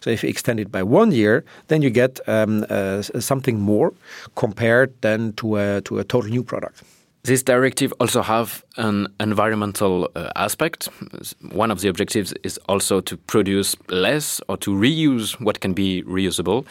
So 0.00 0.10
if 0.10 0.24
you 0.24 0.28
extend 0.28 0.58
it 0.58 0.72
by 0.72 0.82
one 0.82 1.12
year, 1.12 1.44
then 1.68 1.80
you 1.80 1.90
get 1.90 2.18
um, 2.26 2.66
uh, 2.68 3.02
something 3.02 3.60
more 3.60 3.92
compared 4.34 5.00
than 5.02 5.32
to 5.34 5.56
a, 5.58 5.80
to 5.82 6.00
a 6.00 6.04
total 6.04 6.30
new 6.30 6.42
product. 6.42 6.82
This 7.26 7.42
directive 7.42 7.92
also 7.98 8.22
have 8.22 8.64
an 8.76 9.08
environmental 9.18 10.08
uh, 10.14 10.30
aspect. 10.36 10.88
One 11.50 11.72
of 11.72 11.80
the 11.80 11.88
objectives 11.88 12.32
is 12.44 12.56
also 12.68 13.00
to 13.00 13.16
produce 13.16 13.74
less 13.88 14.40
or 14.48 14.56
to 14.58 14.70
reuse 14.70 15.32
what 15.40 15.58
can 15.58 15.74
be 15.74 16.04
reusable. 16.04 16.66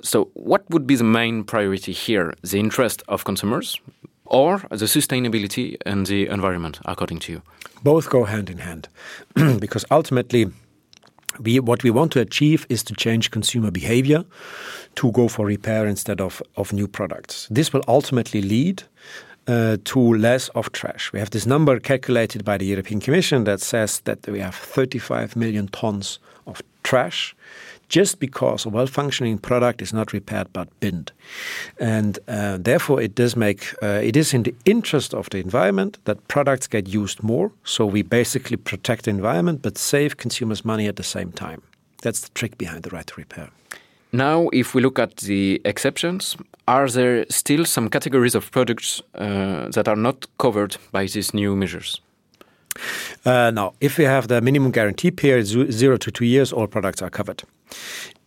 So 0.00 0.30
what 0.32 0.64
would 0.70 0.86
be 0.86 0.96
the 0.96 1.04
main 1.04 1.44
priority 1.44 1.92
here? 1.92 2.32
The 2.40 2.58
interest 2.58 3.02
of 3.06 3.24
consumers 3.24 3.78
or 4.24 4.60
the 4.70 4.86
sustainability 4.86 5.76
and 5.84 6.06
the 6.06 6.26
environment, 6.28 6.80
according 6.86 7.18
to 7.18 7.32
you? 7.32 7.42
Both 7.82 8.08
go 8.08 8.24
hand 8.24 8.48
in 8.48 8.58
hand 8.58 8.88
because 9.60 9.84
ultimately 9.90 10.46
we, 11.38 11.60
what 11.60 11.82
we 11.82 11.90
want 11.90 12.12
to 12.12 12.20
achieve 12.20 12.66
is 12.70 12.82
to 12.84 12.94
change 12.94 13.30
consumer 13.30 13.70
behavior 13.70 14.24
to 14.94 15.12
go 15.12 15.28
for 15.28 15.44
repair 15.44 15.86
instead 15.86 16.22
of, 16.22 16.42
of 16.56 16.72
new 16.72 16.88
products. 16.88 17.46
This 17.50 17.74
will 17.74 17.82
ultimately 17.86 18.40
lead 18.40 18.84
uh, 19.48 19.78
to 19.84 20.14
less 20.14 20.48
of 20.50 20.70
trash. 20.72 21.12
We 21.12 21.18
have 21.18 21.30
this 21.30 21.46
number 21.46 21.80
calculated 21.80 22.44
by 22.44 22.58
the 22.58 22.66
European 22.66 23.00
Commission 23.00 23.44
that 23.44 23.60
says 23.60 24.00
that 24.00 24.26
we 24.28 24.40
have 24.40 24.54
35 24.54 25.34
million 25.36 25.68
tons 25.68 26.18
of 26.46 26.62
trash 26.82 27.34
just 27.88 28.18
because 28.20 28.66
a 28.66 28.68
well-functioning 28.68 29.38
product 29.38 29.80
is 29.80 29.92
not 29.92 30.12
repaired 30.12 30.52
but 30.52 30.68
binned. 30.80 31.10
And 31.80 32.18
uh, 32.28 32.58
therefore, 32.60 33.00
it 33.00 33.14
does 33.14 33.34
make 33.34 33.74
uh, 33.82 34.00
it 34.02 34.16
is 34.16 34.34
in 34.34 34.42
the 34.42 34.54
interest 34.64 35.14
of 35.14 35.30
the 35.30 35.38
environment 35.38 35.98
that 36.04 36.28
products 36.28 36.66
get 36.66 36.86
used 36.86 37.22
more. 37.22 37.50
So 37.64 37.86
we 37.86 38.02
basically 38.02 38.58
protect 38.58 39.04
the 39.04 39.10
environment 39.10 39.62
but 39.62 39.78
save 39.78 40.18
consumers 40.18 40.64
money 40.64 40.86
at 40.86 40.96
the 40.96 41.02
same 41.02 41.32
time. 41.32 41.62
That's 42.02 42.20
the 42.20 42.30
trick 42.34 42.58
behind 42.58 42.82
the 42.82 42.90
right 42.90 43.06
to 43.06 43.14
repair. 43.16 43.48
Now, 44.12 44.48
if 44.52 44.74
we 44.74 44.82
look 44.82 44.98
at 44.98 45.16
the 45.16 45.60
exceptions, 45.64 46.36
are 46.66 46.88
there 46.88 47.26
still 47.28 47.64
some 47.64 47.88
categories 47.88 48.34
of 48.34 48.50
products 48.50 49.02
uh, 49.14 49.68
that 49.68 49.86
are 49.88 49.96
not 49.96 50.26
covered 50.38 50.76
by 50.92 51.06
these 51.06 51.34
new 51.34 51.54
measures? 51.54 52.00
Uh, 53.24 53.50
now, 53.50 53.74
if 53.80 53.98
we 53.98 54.04
have 54.04 54.28
the 54.28 54.40
minimum 54.40 54.70
guarantee 54.70 55.10
period 55.10 55.46
zero 55.46 55.96
to 55.96 56.10
two 56.10 56.24
years, 56.24 56.52
all 56.52 56.66
products 56.66 57.02
are 57.02 57.10
covered. 57.10 57.42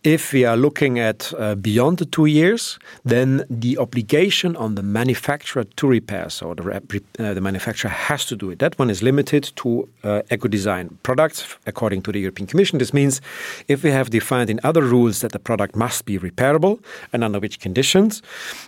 If 0.04 0.32
we 0.32 0.44
are 0.44 0.56
looking 0.56 0.98
at 0.98 1.32
uh, 1.38 1.54
beyond 1.54 1.98
the 1.98 2.04
two 2.04 2.26
years, 2.26 2.76
then 3.04 3.44
the 3.48 3.78
obligation 3.78 4.56
on 4.56 4.74
the 4.74 4.82
manufacturer 4.82 5.62
to 5.62 5.86
repair, 5.86 6.28
so 6.28 6.54
the, 6.54 7.00
uh, 7.20 7.34
the 7.34 7.40
manufacturer 7.40 7.88
has 7.88 8.26
to 8.26 8.34
do 8.34 8.50
it. 8.50 8.58
That 8.58 8.76
one 8.80 8.90
is 8.90 9.00
limited 9.00 9.52
to 9.54 9.88
uh, 10.02 10.22
eco 10.28 10.48
design 10.48 10.98
products, 11.04 11.56
according 11.68 12.02
to 12.02 12.10
the 12.10 12.18
European 12.18 12.48
Commission. 12.48 12.80
This 12.80 12.92
means 12.92 13.20
if 13.68 13.84
we 13.84 13.90
have 13.90 14.10
defined 14.10 14.50
in 14.50 14.58
other 14.64 14.82
rules 14.82 15.20
that 15.20 15.30
the 15.30 15.38
product 15.38 15.76
must 15.76 16.04
be 16.04 16.18
repairable 16.18 16.82
and 17.12 17.22
under 17.22 17.38
which 17.38 17.60
conditions, 17.60 18.22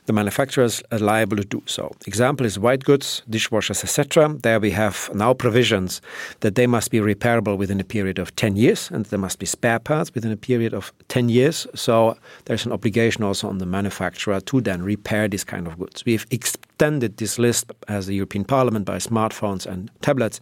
the 0.06 0.12
manufacturer 0.12 0.62
is 0.62 0.84
liable 0.92 1.38
to 1.38 1.44
do 1.44 1.64
so. 1.66 1.90
Example 2.06 2.46
is 2.46 2.60
white 2.60 2.84
goods, 2.84 3.22
dishwashers, 3.28 3.82
etc. 3.82 4.28
There 4.40 4.60
we 4.60 4.70
have 4.70 5.10
now 5.12 5.34
provisions 5.34 6.00
that 6.40 6.54
they 6.54 6.68
must 6.68 6.92
be 6.92 7.00
repairable 7.00 7.58
within 7.58 7.80
a 7.80 7.84
period 7.84 8.20
of 8.20 8.36
10 8.36 8.54
years 8.54 8.88
and 8.92 9.04
there 9.06 9.18
must 9.18 9.40
be 9.40 9.46
spare 9.46 9.80
parts 9.80 10.14
within 10.14 10.30
a 10.30 10.36
period 10.36 10.72
of 10.72 10.92
10 11.08 11.23
10 11.24 11.28
years. 11.28 11.66
So 11.74 12.16
there's 12.44 12.66
an 12.66 12.72
obligation 12.72 13.24
also 13.24 13.48
on 13.48 13.58
the 13.58 13.66
manufacturer 13.66 14.40
to 14.40 14.60
then 14.60 14.82
repair 14.82 15.28
these 15.28 15.44
kind 15.44 15.66
of 15.66 15.78
goods. 15.78 16.04
We've 16.04 16.26
extended 16.30 17.16
this 17.16 17.38
list 17.38 17.72
as 17.88 18.06
the 18.06 18.14
European 18.14 18.44
Parliament 18.44 18.84
by 18.84 18.98
smartphones 18.98 19.66
and 19.66 19.90
tablets. 20.00 20.40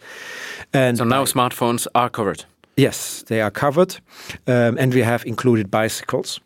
And 0.73 0.99
so 0.99 1.05
now 1.05 1.25
smartphones 1.25 1.87
are 1.95 2.11
covered. 2.11 2.45
Yes, 2.77 3.23
they 3.27 3.43
are 3.43 3.51
covered, 3.51 4.01
um, 4.47 4.79
and 4.79 4.95
we 4.95 5.03
have 5.03 5.27
included 5.27 5.71
bicycles. 5.71 6.41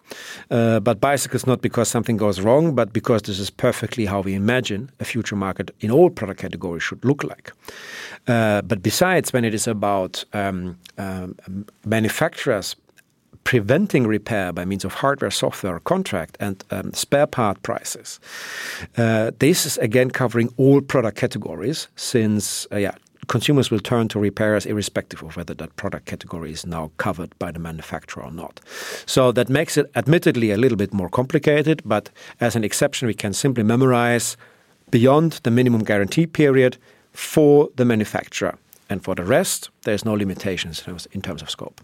Uh, 0.50 0.80
but 0.80 1.00
bicycles 1.00 1.46
not 1.46 1.60
because 1.62 1.88
something 1.88 2.18
goes 2.18 2.40
wrong, 2.40 2.74
but 2.74 2.92
because 2.92 3.22
this 3.22 3.38
is 3.38 3.50
perfectly 3.50 4.06
how 4.06 4.22
we 4.22 4.34
imagine 4.34 4.90
a 4.98 5.04
future 5.04 5.36
market 5.36 5.70
in 5.80 5.92
all 5.92 6.10
product 6.10 6.40
categories 6.40 6.82
should 6.82 7.04
look 7.04 7.22
like. 7.22 7.52
Uh, 8.26 8.60
but 8.62 8.82
besides, 8.82 9.32
when 9.32 9.44
it 9.44 9.54
is 9.54 9.68
about 9.68 10.24
um, 10.32 10.76
um, 10.98 11.36
manufacturers 11.84 12.76
preventing 13.46 14.08
repair 14.08 14.52
by 14.52 14.64
means 14.64 14.84
of 14.84 14.92
hardware, 14.94 15.30
software, 15.30 15.78
contract, 15.78 16.36
and 16.40 16.64
um, 16.72 16.92
spare 16.92 17.28
part 17.28 17.62
prices. 17.62 18.18
Uh, 18.98 19.30
this 19.38 19.64
is 19.64 19.78
again 19.78 20.10
covering 20.10 20.52
all 20.56 20.80
product 20.80 21.16
categories 21.16 21.86
since, 21.94 22.66
uh, 22.72 22.76
yeah, 22.76 22.96
consumers 23.28 23.70
will 23.70 23.78
turn 23.78 24.08
to 24.08 24.18
repairers 24.18 24.66
irrespective 24.66 25.22
of 25.22 25.36
whether 25.36 25.54
that 25.54 25.76
product 25.76 26.06
category 26.06 26.50
is 26.50 26.66
now 26.66 26.90
covered 26.96 27.38
by 27.38 27.52
the 27.52 27.60
manufacturer 27.60 28.24
or 28.24 28.32
not. 28.32 28.60
So 29.06 29.30
that 29.30 29.48
makes 29.48 29.76
it 29.76 29.86
admittedly 29.94 30.50
a 30.50 30.56
little 30.56 30.76
bit 30.76 30.92
more 30.92 31.08
complicated, 31.08 31.82
but 31.84 32.10
as 32.40 32.56
an 32.56 32.64
exception, 32.64 33.06
we 33.06 33.14
can 33.14 33.32
simply 33.32 33.62
memorize 33.62 34.36
beyond 34.90 35.40
the 35.44 35.52
minimum 35.52 35.84
guarantee 35.84 36.26
period 36.26 36.78
for 37.12 37.68
the 37.76 37.84
manufacturer. 37.84 38.58
And 38.90 39.04
for 39.04 39.14
the 39.14 39.24
rest, 39.24 39.70
there's 39.82 40.04
no 40.04 40.14
limitations 40.14 40.84
in 41.12 41.22
terms 41.22 41.42
of 41.42 41.50
scope. 41.50 41.80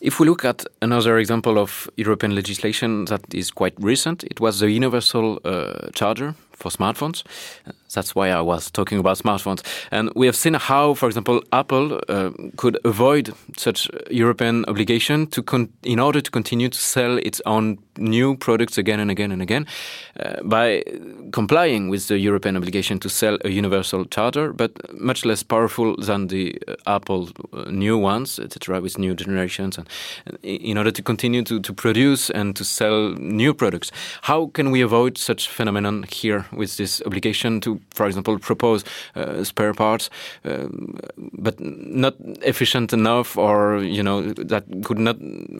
If 0.00 0.20
we 0.20 0.26
look 0.26 0.44
at 0.44 0.64
another 0.82 1.18
example 1.18 1.58
of 1.58 1.88
European 1.96 2.34
legislation 2.34 3.06
that 3.06 3.22
is 3.32 3.50
quite 3.50 3.74
recent, 3.78 4.24
it 4.24 4.40
was 4.40 4.60
the 4.60 4.70
universal 4.70 5.40
uh, 5.44 5.88
charger 5.94 6.34
for 6.56 6.70
smartphones. 6.70 7.22
That's 7.94 8.14
why 8.14 8.30
I 8.30 8.40
was 8.40 8.70
talking 8.70 8.98
about 8.98 9.18
smartphones. 9.18 9.64
And 9.90 10.10
we 10.16 10.26
have 10.26 10.36
seen 10.36 10.54
how, 10.54 10.94
for 10.94 11.06
example, 11.06 11.42
Apple 11.52 12.00
uh, 12.08 12.30
could 12.56 12.78
avoid 12.84 13.32
such 13.56 13.88
European 14.10 14.64
obligation 14.66 15.26
to 15.28 15.68
in 15.82 16.00
order 16.00 16.20
to 16.20 16.30
continue 16.30 16.68
to 16.68 16.78
sell 16.78 17.18
its 17.18 17.40
own 17.46 17.78
new 17.98 18.36
products 18.36 18.78
again 18.78 19.00
and 19.00 19.10
again 19.10 19.32
and 19.32 19.40
again 19.40 19.66
uh, 20.20 20.42
by 20.42 20.82
complying 21.32 21.88
with 21.88 22.08
the 22.08 22.18
European 22.18 22.56
obligation 22.56 22.98
to 22.98 23.08
sell 23.08 23.38
a 23.44 23.50
universal 23.50 24.04
charger, 24.04 24.52
but 24.52 24.72
much 24.92 25.24
less 25.24 25.42
powerful 25.42 25.96
than 25.96 26.26
the 26.28 26.58
uh, 26.68 26.74
Apple 26.86 27.28
uh, 27.52 27.64
new 27.70 27.96
ones, 27.96 28.38
etc., 28.38 28.80
with 28.80 28.98
new 28.98 29.14
generations, 29.14 29.78
and, 29.78 29.88
and 30.26 30.38
in 30.42 30.76
order 30.78 30.90
to 30.90 31.02
continue 31.02 31.42
to, 31.42 31.60
to 31.60 31.72
produce 31.72 32.30
and 32.30 32.56
to 32.56 32.64
sell 32.64 33.14
new 33.14 33.54
products. 33.54 33.90
How 34.22 34.46
can 34.46 34.70
we 34.70 34.82
avoid 34.82 35.18
such 35.18 35.48
phenomenon 35.48 36.04
here 36.10 36.45
with 36.52 36.76
this 36.76 37.02
obligation 37.06 37.60
to, 37.60 37.80
for 37.94 38.06
example, 38.06 38.38
propose 38.38 38.84
uh, 39.14 39.44
spare 39.44 39.74
parts, 39.74 40.10
uh, 40.44 40.66
but 41.32 41.58
not 41.60 42.14
efficient 42.42 42.92
enough, 42.92 43.36
or 43.36 43.82
you 43.82 44.02
know 44.02 44.22
that 44.32 44.64
could 44.84 44.98
not 44.98 45.16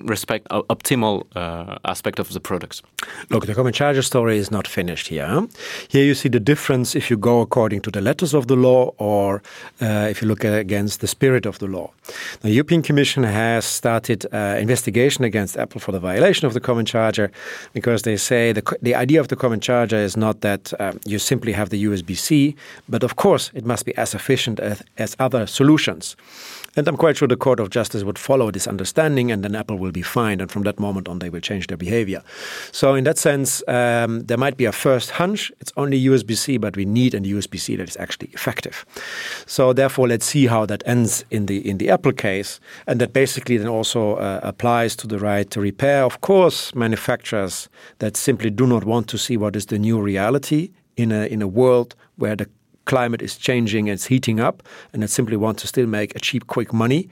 respect 0.08 0.48
optimal 0.48 1.24
uh, 1.34 1.78
aspect 1.84 2.18
of 2.18 2.32
the 2.32 2.40
products. 2.40 2.82
Look, 3.30 3.46
the 3.46 3.54
common 3.54 3.72
charger 3.72 4.02
story 4.02 4.38
is 4.38 4.50
not 4.50 4.66
finished 4.66 5.08
here. 5.08 5.46
Here 5.88 6.04
you 6.04 6.14
see 6.14 6.28
the 6.28 6.40
difference 6.40 6.94
if 6.94 7.10
you 7.10 7.16
go 7.16 7.40
according 7.40 7.82
to 7.82 7.90
the 7.90 8.00
letters 8.00 8.34
of 8.34 8.46
the 8.46 8.56
law, 8.56 8.92
or 8.98 9.42
uh, 9.80 10.08
if 10.10 10.22
you 10.22 10.28
look 10.28 10.44
against 10.44 11.00
the 11.00 11.06
spirit 11.06 11.46
of 11.46 11.58
the 11.58 11.66
law. 11.66 11.90
The 12.40 12.50
European 12.50 12.82
Commission 12.82 13.24
has 13.24 13.64
started 13.64 14.26
uh, 14.32 14.56
investigation 14.60 15.24
against 15.24 15.56
Apple 15.56 15.80
for 15.80 15.92
the 15.92 16.00
violation 16.00 16.46
of 16.46 16.54
the 16.54 16.60
common 16.60 16.84
charger 16.84 17.30
because 17.72 18.02
they 18.02 18.16
say 18.16 18.52
the 18.52 18.62
the 18.82 18.94
idea 18.94 19.20
of 19.20 19.28
the 19.28 19.36
common 19.36 19.60
charger 19.60 19.98
is 20.04 20.16
not 20.16 20.40
that 20.40 20.72
um, 20.80 21.00
you 21.04 21.18
simply 21.18 21.52
have 21.52 21.70
the 21.70 21.84
USB 21.84 22.16
C, 22.16 22.56
but 22.88 23.02
of 23.02 23.16
course 23.16 23.50
it 23.54 23.64
must 23.64 23.84
be 23.84 23.96
as 23.96 24.14
efficient 24.14 24.60
as, 24.60 24.82
as 24.98 25.16
other 25.18 25.46
solutions. 25.46 26.16
And 26.76 26.86
I'm 26.86 26.96
quite 26.96 27.16
sure 27.16 27.26
the 27.26 27.36
Court 27.36 27.58
of 27.58 27.70
Justice 27.70 28.04
would 28.04 28.18
follow 28.18 28.50
this 28.50 28.66
understanding, 28.66 29.32
and 29.32 29.42
then 29.42 29.56
Apple 29.56 29.78
will 29.78 29.92
be 29.92 30.02
fined. 30.02 30.42
And 30.42 30.50
from 30.50 30.62
that 30.64 30.78
moment 30.78 31.08
on, 31.08 31.20
they 31.20 31.30
will 31.30 31.40
change 31.40 31.68
their 31.68 31.78
behavior. 31.78 32.22
So, 32.70 32.94
in 32.94 33.04
that 33.04 33.16
sense, 33.16 33.62
um, 33.66 34.24
there 34.26 34.36
might 34.36 34.58
be 34.58 34.66
a 34.66 34.72
first 34.72 35.12
hunch. 35.12 35.50
It's 35.58 35.72
only 35.78 35.98
USB 36.04 36.36
C, 36.36 36.58
but 36.58 36.76
we 36.76 36.84
need 36.84 37.14
a 37.14 37.20
USB 37.20 37.58
C 37.58 37.76
that 37.76 37.88
is 37.88 37.96
actually 37.96 38.28
effective. 38.34 38.84
So, 39.46 39.72
therefore, 39.72 40.06
let's 40.08 40.26
see 40.26 40.46
how 40.46 40.66
that 40.66 40.82
ends 40.86 41.24
in 41.30 41.46
the 41.46 41.66
in 41.68 41.78
the 41.78 41.88
Apple 41.88 42.12
case, 42.12 42.60
and 42.86 43.00
that 43.00 43.14
basically 43.14 43.56
then 43.56 43.68
also 43.68 44.16
uh, 44.16 44.40
applies 44.42 44.94
to 44.96 45.06
the 45.06 45.18
right 45.18 45.50
to 45.50 45.60
repair. 45.60 46.04
Of 46.04 46.20
course, 46.20 46.74
manufacturers 46.74 47.70
that 47.98 48.16
simply 48.16 48.50
do 48.50 48.66
not 48.66 48.84
want 48.84 49.08
to 49.08 49.18
see 49.18 49.38
what 49.38 49.56
is 49.56 49.66
the 49.66 49.78
new 49.78 49.98
reality 49.98 50.72
in 50.96 51.12
a 51.12 51.26
in 51.26 51.42
a 51.42 51.48
world 51.48 51.94
where 52.16 52.36
the 52.36 52.48
climate 52.86 53.22
is 53.22 53.36
changing, 53.36 53.88
it's 53.88 54.06
heating 54.06 54.40
up, 54.40 54.62
and 54.92 55.04
it 55.04 55.10
simply 55.10 55.36
want 55.36 55.58
to 55.58 55.66
still 55.66 55.86
make 55.86 56.16
a 56.16 56.18
cheap, 56.18 56.46
quick 56.46 56.72
money, 56.72 57.08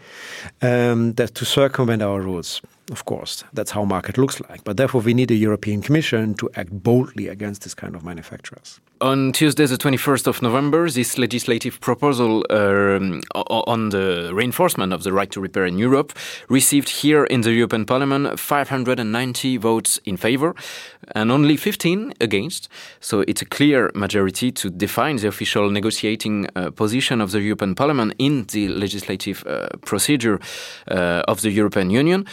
um, 0.62 1.12
that 1.14 1.35
to 1.35 1.45
circumvent 1.45 2.02
our 2.02 2.21
rules. 2.21 2.62
Of 2.93 3.07
course, 3.07 3.45
that's 3.55 3.71
how 3.71 3.85
market 3.85 4.19
looks 4.19 4.41
like. 4.50 4.62
But 4.62 4.76
therefore, 4.76 5.00
we 5.00 5.14
need 5.14 5.31
a 5.31 5.35
European 5.35 5.81
Commission 5.81 6.35
to 6.35 6.50
act 6.55 6.71
boldly 6.71 7.29
against 7.29 7.62
this 7.62 7.75
kind 7.75 7.95
of 7.97 8.05
manufacturers. 8.05 8.81
On 9.00 9.33
Tuesday, 9.33 9.67
the 9.67 9.76
21st 9.76 10.26
of 10.26 10.41
November, 10.41 10.88
this 10.88 11.19
legislative 11.19 11.81
proposal 11.81 12.45
um, 12.50 13.21
on 13.35 13.88
the 13.88 14.31
reinforcement 14.33 14.93
of 14.93 15.03
the 15.03 15.12
right 15.12 15.31
to 15.33 15.41
repair 15.41 15.67
in 15.67 15.79
Europe 15.79 16.12
received 16.49 16.88
here 16.88 17.25
in 17.25 17.41
the 17.41 17.53
European 17.53 17.87
Parliament 17.87 18.38
590 18.38 19.57
votes 19.57 19.99
in 20.05 20.17
favor 20.17 20.55
and 21.14 21.33
only 21.33 21.57
15 21.57 22.14
against. 22.21 22.69
So 23.00 23.21
it's 23.26 23.43
a 23.43 23.47
clear 23.47 23.91
majority 23.95 24.53
to 24.53 24.71
define 24.71 25.17
the 25.17 25.29
official 25.29 25.71
negotiating 25.71 26.49
uh, 26.55 26.71
position 26.71 27.21
of 27.21 27.33
the 27.33 27.41
European 27.41 27.75
Parliament 27.75 28.14
in 28.19 28.45
the 28.53 28.69
legislative 28.69 29.45
uh, 29.47 29.69
procedure 29.85 30.38
uh, 30.88 31.23
of 31.26 31.41
the 31.41 31.50
European 31.50 31.91
Union. 31.91 32.26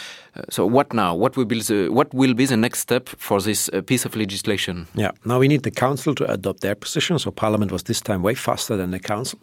So 0.48 0.66
what 0.66 0.92
now? 0.92 1.14
What 1.14 1.36
will 1.36 1.44
be 1.44 1.60
the 1.60 1.88
what 1.90 2.12
will 2.14 2.34
be 2.34 2.46
the 2.46 2.56
next 2.56 2.78
step 2.78 3.08
for 3.08 3.40
this 3.40 3.68
uh, 3.68 3.82
piece 3.82 4.06
of 4.06 4.16
legislation? 4.16 4.86
Yeah, 4.94 5.10
now 5.24 5.38
we 5.38 5.48
need 5.48 5.62
the 5.62 5.70
Council 5.70 6.14
to 6.14 6.30
adopt 6.30 6.60
their 6.60 6.74
position. 6.74 7.18
So 7.18 7.30
Parliament 7.30 7.70
was 7.70 7.82
this 7.82 8.00
time 8.00 8.22
way 8.22 8.34
faster 8.34 8.76
than 8.76 8.92
the 8.92 8.98
Council. 8.98 9.38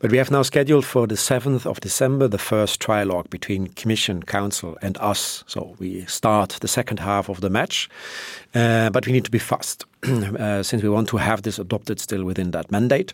But 0.00 0.10
we 0.10 0.18
have 0.18 0.30
now 0.30 0.42
scheduled 0.42 0.84
for 0.84 1.06
the 1.06 1.16
7th 1.16 1.66
of 1.66 1.80
December 1.80 2.28
the 2.28 2.38
first 2.38 2.80
trialogue 2.80 3.28
between 3.30 3.68
Commission, 3.68 4.22
Council, 4.22 4.76
and 4.82 4.96
us. 4.98 5.44
So 5.46 5.74
we 5.78 6.04
start 6.06 6.58
the 6.60 6.68
second 6.68 7.00
half 7.00 7.28
of 7.28 7.40
the 7.40 7.50
match, 7.50 7.88
uh, 8.54 8.90
but 8.90 9.06
we 9.06 9.12
need 9.12 9.24
to 9.24 9.30
be 9.30 9.40
fast. 9.40 9.84
uh, 10.38 10.64
since 10.64 10.82
we 10.82 10.88
want 10.88 11.08
to 11.08 11.16
have 11.16 11.42
this 11.42 11.60
adopted 11.60 12.00
still 12.00 12.24
within 12.24 12.50
that 12.50 12.72
mandate. 12.72 13.12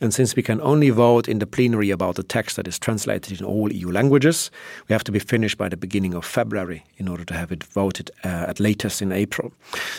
And 0.00 0.14
since 0.14 0.36
we 0.36 0.42
can 0.42 0.60
only 0.60 0.90
vote 0.90 1.28
in 1.28 1.40
the 1.40 1.46
plenary 1.46 1.90
about 1.90 2.14
the 2.14 2.22
text 2.22 2.54
that 2.54 2.68
is 2.68 2.78
translated 2.78 3.40
in 3.40 3.44
all 3.44 3.72
EU 3.72 3.90
languages, 3.90 4.50
we 4.88 4.92
have 4.92 5.02
to 5.04 5.12
be 5.12 5.18
finished 5.18 5.58
by 5.58 5.68
the 5.68 5.76
beginning 5.76 6.14
of 6.14 6.24
February 6.24 6.84
in 6.98 7.08
order 7.08 7.24
to 7.24 7.34
have 7.34 7.50
it 7.50 7.64
voted 7.64 8.12
uh, 8.24 8.46
at 8.46 8.60
latest 8.60 9.02
in 9.02 9.10
April. 9.10 9.52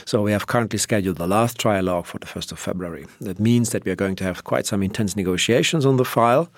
So 0.06 0.22
we 0.22 0.32
have 0.32 0.48
currently 0.48 0.80
scheduled 0.80 1.18
the 1.18 1.28
last 1.28 1.58
trialogue 1.58 2.06
for 2.06 2.18
the 2.20 2.28
1st 2.28 2.54
of 2.54 2.60
February. 2.60 3.08
That 3.20 3.40
means 3.40 3.72
that 3.72 3.84
we 3.84 3.92
are 3.92 3.98
going 3.98 4.16
to 4.16 4.24
have 4.24 4.46
quite 4.46 4.66
some 4.66 4.82
intense 4.82 5.18
negotiations 5.18 5.86
on 5.86 5.98
the 5.98 6.06
file, 6.06 6.50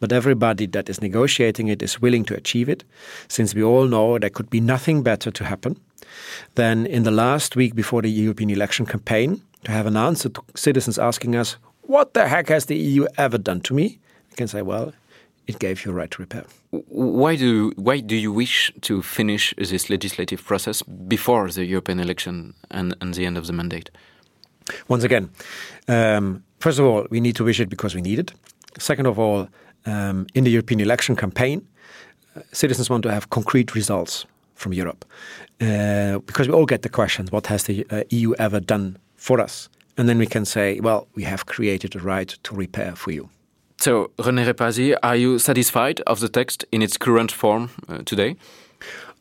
but 0.00 0.10
everybody 0.10 0.64
that 0.68 0.88
is 0.88 1.02
negotiating 1.02 1.68
it 1.68 1.82
is 1.82 2.00
willing 2.00 2.24
to 2.24 2.34
achieve 2.34 2.70
it, 2.70 2.82
since 3.28 3.54
we 3.54 3.62
all 3.62 3.86
know 3.86 4.18
there 4.18 4.30
could 4.30 4.48
be 4.48 4.60
nothing 4.60 5.02
better 5.02 5.30
to 5.30 5.44
happen 5.44 5.78
than 6.54 6.86
in 6.86 7.02
the 7.02 7.10
last 7.10 7.56
week 7.56 7.74
before 7.74 8.02
the 8.02 8.10
European 8.10 8.50
election 8.50 8.86
campaign 8.86 9.40
to 9.64 9.72
have 9.72 9.86
an 9.86 9.96
answer 9.96 10.28
to 10.28 10.42
citizens 10.54 10.98
asking 10.98 11.36
us, 11.36 11.56
What 11.82 12.14
the 12.14 12.28
heck 12.28 12.48
has 12.48 12.66
the 12.66 12.76
EU 12.76 13.06
ever 13.16 13.38
done 13.38 13.60
to 13.62 13.74
me? 13.74 13.98
I 14.32 14.34
can 14.34 14.48
say, 14.48 14.62
Well, 14.62 14.92
it 15.46 15.58
gave 15.58 15.84
you 15.84 15.90
a 15.90 15.94
right 15.94 16.10
to 16.10 16.22
repair. 16.22 16.44
Why 16.70 17.36
do 17.36 17.72
why 17.76 18.00
do 18.00 18.14
you 18.14 18.30
wish 18.30 18.72
to 18.82 19.02
finish 19.02 19.54
this 19.56 19.88
legislative 19.88 20.44
process 20.44 20.82
before 20.82 21.50
the 21.50 21.64
European 21.64 21.98
election 22.00 22.54
and, 22.70 22.94
and 23.00 23.14
the 23.14 23.24
end 23.24 23.38
of 23.38 23.46
the 23.46 23.52
mandate? 23.52 23.90
Once 24.88 25.04
again, 25.04 25.30
um, 25.88 26.44
first 26.58 26.78
of 26.78 26.84
all, 26.84 27.06
we 27.10 27.20
need 27.20 27.36
to 27.36 27.44
wish 27.44 27.58
it 27.60 27.70
because 27.70 27.94
we 27.94 28.02
need 28.02 28.18
it. 28.18 28.32
Second 28.78 29.06
of 29.06 29.18
all, 29.18 29.48
um, 29.86 30.26
in 30.34 30.44
the 30.44 30.50
European 30.50 30.80
election 30.80 31.16
campaign, 31.16 31.66
uh, 32.36 32.42
citizens 32.52 32.90
want 32.90 33.02
to 33.02 33.10
have 33.10 33.30
concrete 33.30 33.74
results 33.74 34.26
from 34.58 34.72
Europe. 34.72 35.04
Uh, 35.60 36.18
because 36.26 36.48
we 36.48 36.54
all 36.54 36.66
get 36.66 36.82
the 36.82 36.88
questions 36.88 37.32
what 37.32 37.46
has 37.46 37.64
the 37.64 37.86
uh, 37.90 38.02
EU 38.10 38.34
ever 38.38 38.60
done 38.60 38.96
for 39.16 39.40
us? 39.40 39.68
And 39.96 40.08
then 40.08 40.18
we 40.18 40.26
can 40.26 40.44
say, 40.44 40.80
well, 40.80 41.08
we 41.14 41.24
have 41.24 41.46
created 41.46 41.96
a 41.96 41.98
right 41.98 42.28
to 42.42 42.54
repair 42.54 42.94
for 42.94 43.10
you. 43.10 43.28
So, 43.80 44.10
René 44.18 44.44
Repasi, 44.44 44.96
are 45.02 45.16
you 45.16 45.38
satisfied 45.38 46.00
of 46.06 46.20
the 46.20 46.28
text 46.28 46.64
in 46.70 46.82
its 46.82 46.96
current 46.96 47.32
form 47.32 47.70
uh, 47.88 47.98
today? 48.04 48.36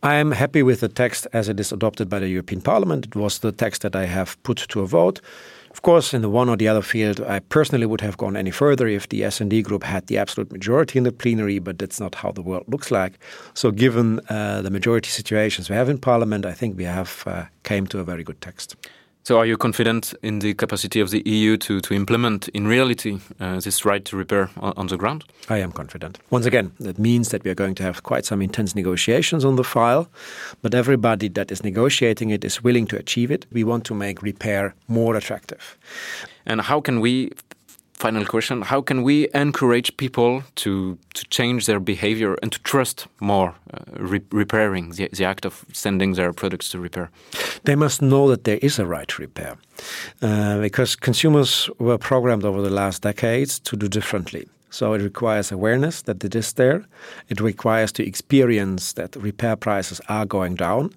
I 0.04 0.16
am 0.16 0.32
happy 0.32 0.64
with 0.64 0.80
the 0.80 0.88
text 0.88 1.28
as 1.34 1.50
it 1.50 1.60
is 1.60 1.72
adopted 1.72 2.10
by 2.10 2.20
the 2.20 2.28
European 2.28 2.62
Parliament. 2.62 3.08
It 3.08 3.16
was 3.16 3.40
the 3.40 3.52
text 3.52 3.82
that 3.82 3.96
I 3.96 4.06
have 4.06 4.42
put 4.44 4.58
to 4.70 4.82
a 4.82 4.88
vote. 4.88 5.22
Of 5.78 5.84
course, 5.84 6.12
in 6.12 6.24
the 6.24 6.30
one 6.30 6.50
or 6.50 6.58
the 6.58 6.68
other 6.68 6.82
field, 6.82 7.22
I 7.22 7.38
personally 7.38 7.86
would 7.86 8.02
have 8.02 8.18
gone 8.18 8.36
any 8.36 8.50
further 8.50 8.88
if 8.88 9.10
the 9.10 9.24
S&D 9.24 9.62
group 9.62 9.84
had 9.84 10.08
the 10.08 10.18
absolute 10.18 10.52
majority 10.52 10.98
in 10.98 11.04
the 11.04 11.12
plenary, 11.12 11.60
but 11.60 11.78
that's 11.78 12.00
not 12.00 12.16
how 12.16 12.32
the 12.32 12.42
world 12.42 12.64
looks 12.68 12.90
like. 12.90 13.20
So 13.54 13.70
given 13.70 14.20
uh, 14.28 14.64
the 14.64 14.72
majority 14.72 15.12
situations 15.12 15.70
we 15.70 15.76
have 15.76 15.88
in 15.88 16.00
Parliament, 16.00 16.48
I 16.48 16.54
think 16.54 16.78
we 16.78 16.86
have 16.86 17.24
uh, 17.28 17.46
came 17.62 17.86
to 17.88 18.00
a 18.00 18.04
very 18.04 18.24
good 18.24 18.42
text. 18.42 18.76
So, 19.24 19.38
are 19.38 19.46
you 19.46 19.58
confident 19.58 20.14
in 20.24 20.40
the 20.40 20.54
capacity 20.54 21.02
of 21.02 21.10
the 21.10 21.22
EU 21.26 21.58
to, 21.58 21.82
to 21.82 21.94
implement 21.94 22.48
in 22.50 22.66
reality 22.66 23.20
uh, 23.42 23.60
this 23.60 23.84
right 23.84 24.06
to 24.06 24.16
repair 24.16 24.50
on, 24.56 24.74
on, 24.78 24.88
the 24.88 24.96
ground? 24.96 25.26
I 25.50 25.58
am 25.58 25.74
confident. 25.74 26.18
Once 26.30 26.46
again, 26.46 26.72
that 26.80 26.98
means 26.98 27.30
that 27.30 27.44
we 27.44 27.52
are 27.52 27.56
going 27.56 27.76
to 27.76 27.84
have 27.84 28.04
quite 28.04 28.26
some 28.26 28.42
intense 28.42 28.74
negotiations 28.74 29.44
on 29.44 29.58
the 29.58 29.66
file, 29.66 30.08
but 30.62 30.74
everybody 30.74 31.28
that 31.30 31.52
is 31.52 31.62
negotiating 31.62 32.30
it 32.30 32.46
is 32.46 32.64
willing 32.64 32.88
to 32.88 32.98
achieve 32.98 33.30
it. 33.30 33.46
We 33.52 33.66
want 33.66 33.84
to 33.86 33.94
make 33.94 34.22
repair 34.22 34.74
more 34.88 35.18
attractive. 35.18 35.78
And 36.46 36.62
how 36.62 36.80
can 36.80 37.02
we 37.02 37.32
final 37.98 38.26
question. 38.26 38.62
How 38.62 38.82
can 38.82 39.04
we 39.04 39.28
encourage 39.34 39.98
people 39.98 40.44
to 40.56 40.98
to 41.14 41.26
change 41.30 41.66
their 41.66 41.80
behavior 41.80 42.38
and 42.42 42.52
to 42.52 42.60
trust 42.60 43.08
more 43.20 43.50
uh, 43.74 44.04
re 44.10 44.22
repairing 44.32 44.92
the, 44.96 45.10
the, 45.12 45.26
act 45.26 45.46
of 45.46 45.66
sending 45.74 46.16
their 46.16 46.34
products 46.34 46.70
to 46.70 46.80
repair? 46.80 47.10
They 47.64 47.76
must 47.76 48.02
know 48.02 48.30
that 48.30 48.44
there 48.44 48.60
is 48.62 48.80
a 48.80 48.86
right 48.86 49.08
to 49.08 49.22
repair 49.22 49.56
uh, 50.22 50.62
because 50.62 50.96
consumers 50.96 51.70
were 51.80 51.98
programmed 51.98 52.46
over 52.46 52.62
the 52.62 52.74
last 52.74 53.02
decades 53.02 53.60
to 53.60 53.76
do 53.76 53.88
differently 53.88 54.48
so 54.70 54.94
it 54.94 55.02
requires 55.02 55.52
awareness 55.52 56.02
that 56.04 56.24
it 56.24 56.36
is 56.36 56.54
there. 56.54 56.86
It 57.30 57.40
requires 57.40 57.92
to 57.94 58.06
experience 58.06 58.94
that 58.94 59.16
repair 59.16 59.56
prices 59.56 60.02
are 60.10 60.26
going 60.26 60.56
down, 60.56 60.94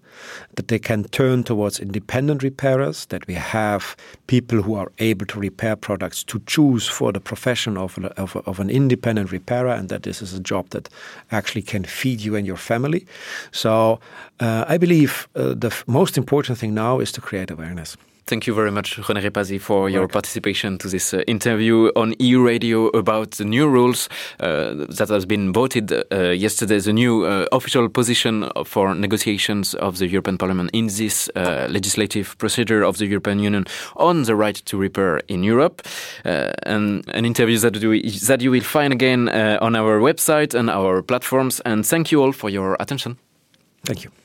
that 0.57 0.69
they 0.69 0.79
can 0.79 1.05
turn 1.05 1.45
towards 1.45 1.79
independent 1.79 2.43
repairers, 2.43 3.07
that 3.07 3.27
we 3.27 3.35
have 3.35 3.97
people 4.27 4.63
who 4.63 4.75
are 4.75 4.91
able 4.99 5.27
to 5.27 5.39
repair 5.39 5.77
products 5.77 6.25
to 6.25 6.41
choose 6.47 6.89
for 6.89 7.13
the 7.13 7.21
profession 7.21 7.77
of, 7.77 7.99
of, 8.17 8.37
of 8.37 8.61
an 8.61 8.71
independent 8.71 9.31
repairer, 9.31 9.71
and 9.71 9.89
that 9.89 10.03
this 10.03 10.21
is 10.21 10.35
a 10.35 10.41
job 10.41 10.69
that 10.71 10.89
actually 11.31 11.63
can 11.63 11.85
feed 11.85 12.21
you 12.21 12.35
and 12.37 12.47
your 12.47 12.57
family. 12.57 13.07
So 13.53 14.01
uh, 14.41 14.65
I 14.67 14.79
believe 14.79 15.29
uh, 15.37 15.55
the 15.55 15.75
most 15.87 16.19
important 16.19 16.59
thing 16.59 16.75
now 16.75 16.99
is 17.01 17.13
to 17.13 17.21
create 17.21 17.51
awareness. 17.51 17.97
Thank 18.27 18.47
you 18.47 18.55
very 18.55 18.71
much, 18.71 18.97
René 18.97 19.23
Repasi, 19.23 19.61
for 19.61 19.91
your 19.91 20.07
participation 20.07 20.79
to 20.79 20.89
this 20.89 21.13
uh, 21.13 21.23
interview 21.27 21.91
on 21.97 22.15
EU 22.21 22.43
Radio 22.43 22.87
about 22.89 23.33
the 23.33 23.45
new 23.45 23.69
rules 23.69 24.09
uh, 24.39 24.75
that 24.89 25.09
has 25.09 25.27
been 25.27 25.53
voted 25.53 25.93
uh, 25.93 26.31
yesterday, 26.31 26.79
the 26.79 26.93
new 26.93 27.25
uh, 27.25 27.47
official 27.51 27.89
position 27.89 28.49
for 28.65 28.95
negotiations 28.95 29.75
of 29.75 29.99
the 29.99 30.07
European 30.07 30.39
Parliament 30.39 30.71
in 30.73 30.87
this 30.87 31.29
uh, 31.35 31.67
legislative 31.71 32.37
procedure 32.39 32.85
of 32.85 32.99
the 32.99 33.07
European 33.07 33.41
Union 33.41 33.65
on 33.97 34.23
the 34.23 34.37
right 34.37 34.57
to 34.67 34.77
repair 34.77 35.21
in 35.29 35.43
Europe. 35.43 35.83
Uh, 36.25 36.53
and 36.65 37.05
an 37.15 37.25
interview 37.25 37.59
that, 37.59 37.75
that 38.27 38.41
you 38.41 38.51
will 38.51 38.61
find 38.61 38.93
again 38.93 39.29
on 39.61 39.75
our 39.75 39.99
website 39.99 40.55
and 40.55 40.71
our 40.71 41.03
platforms. 41.03 41.61
And 41.65 41.85
thank 41.85 42.13
you 42.13 42.23
all 42.23 42.33
for 42.33 42.51
your 42.51 42.77
attention. 42.79 43.19
Thank 43.85 44.05
you. 44.05 44.20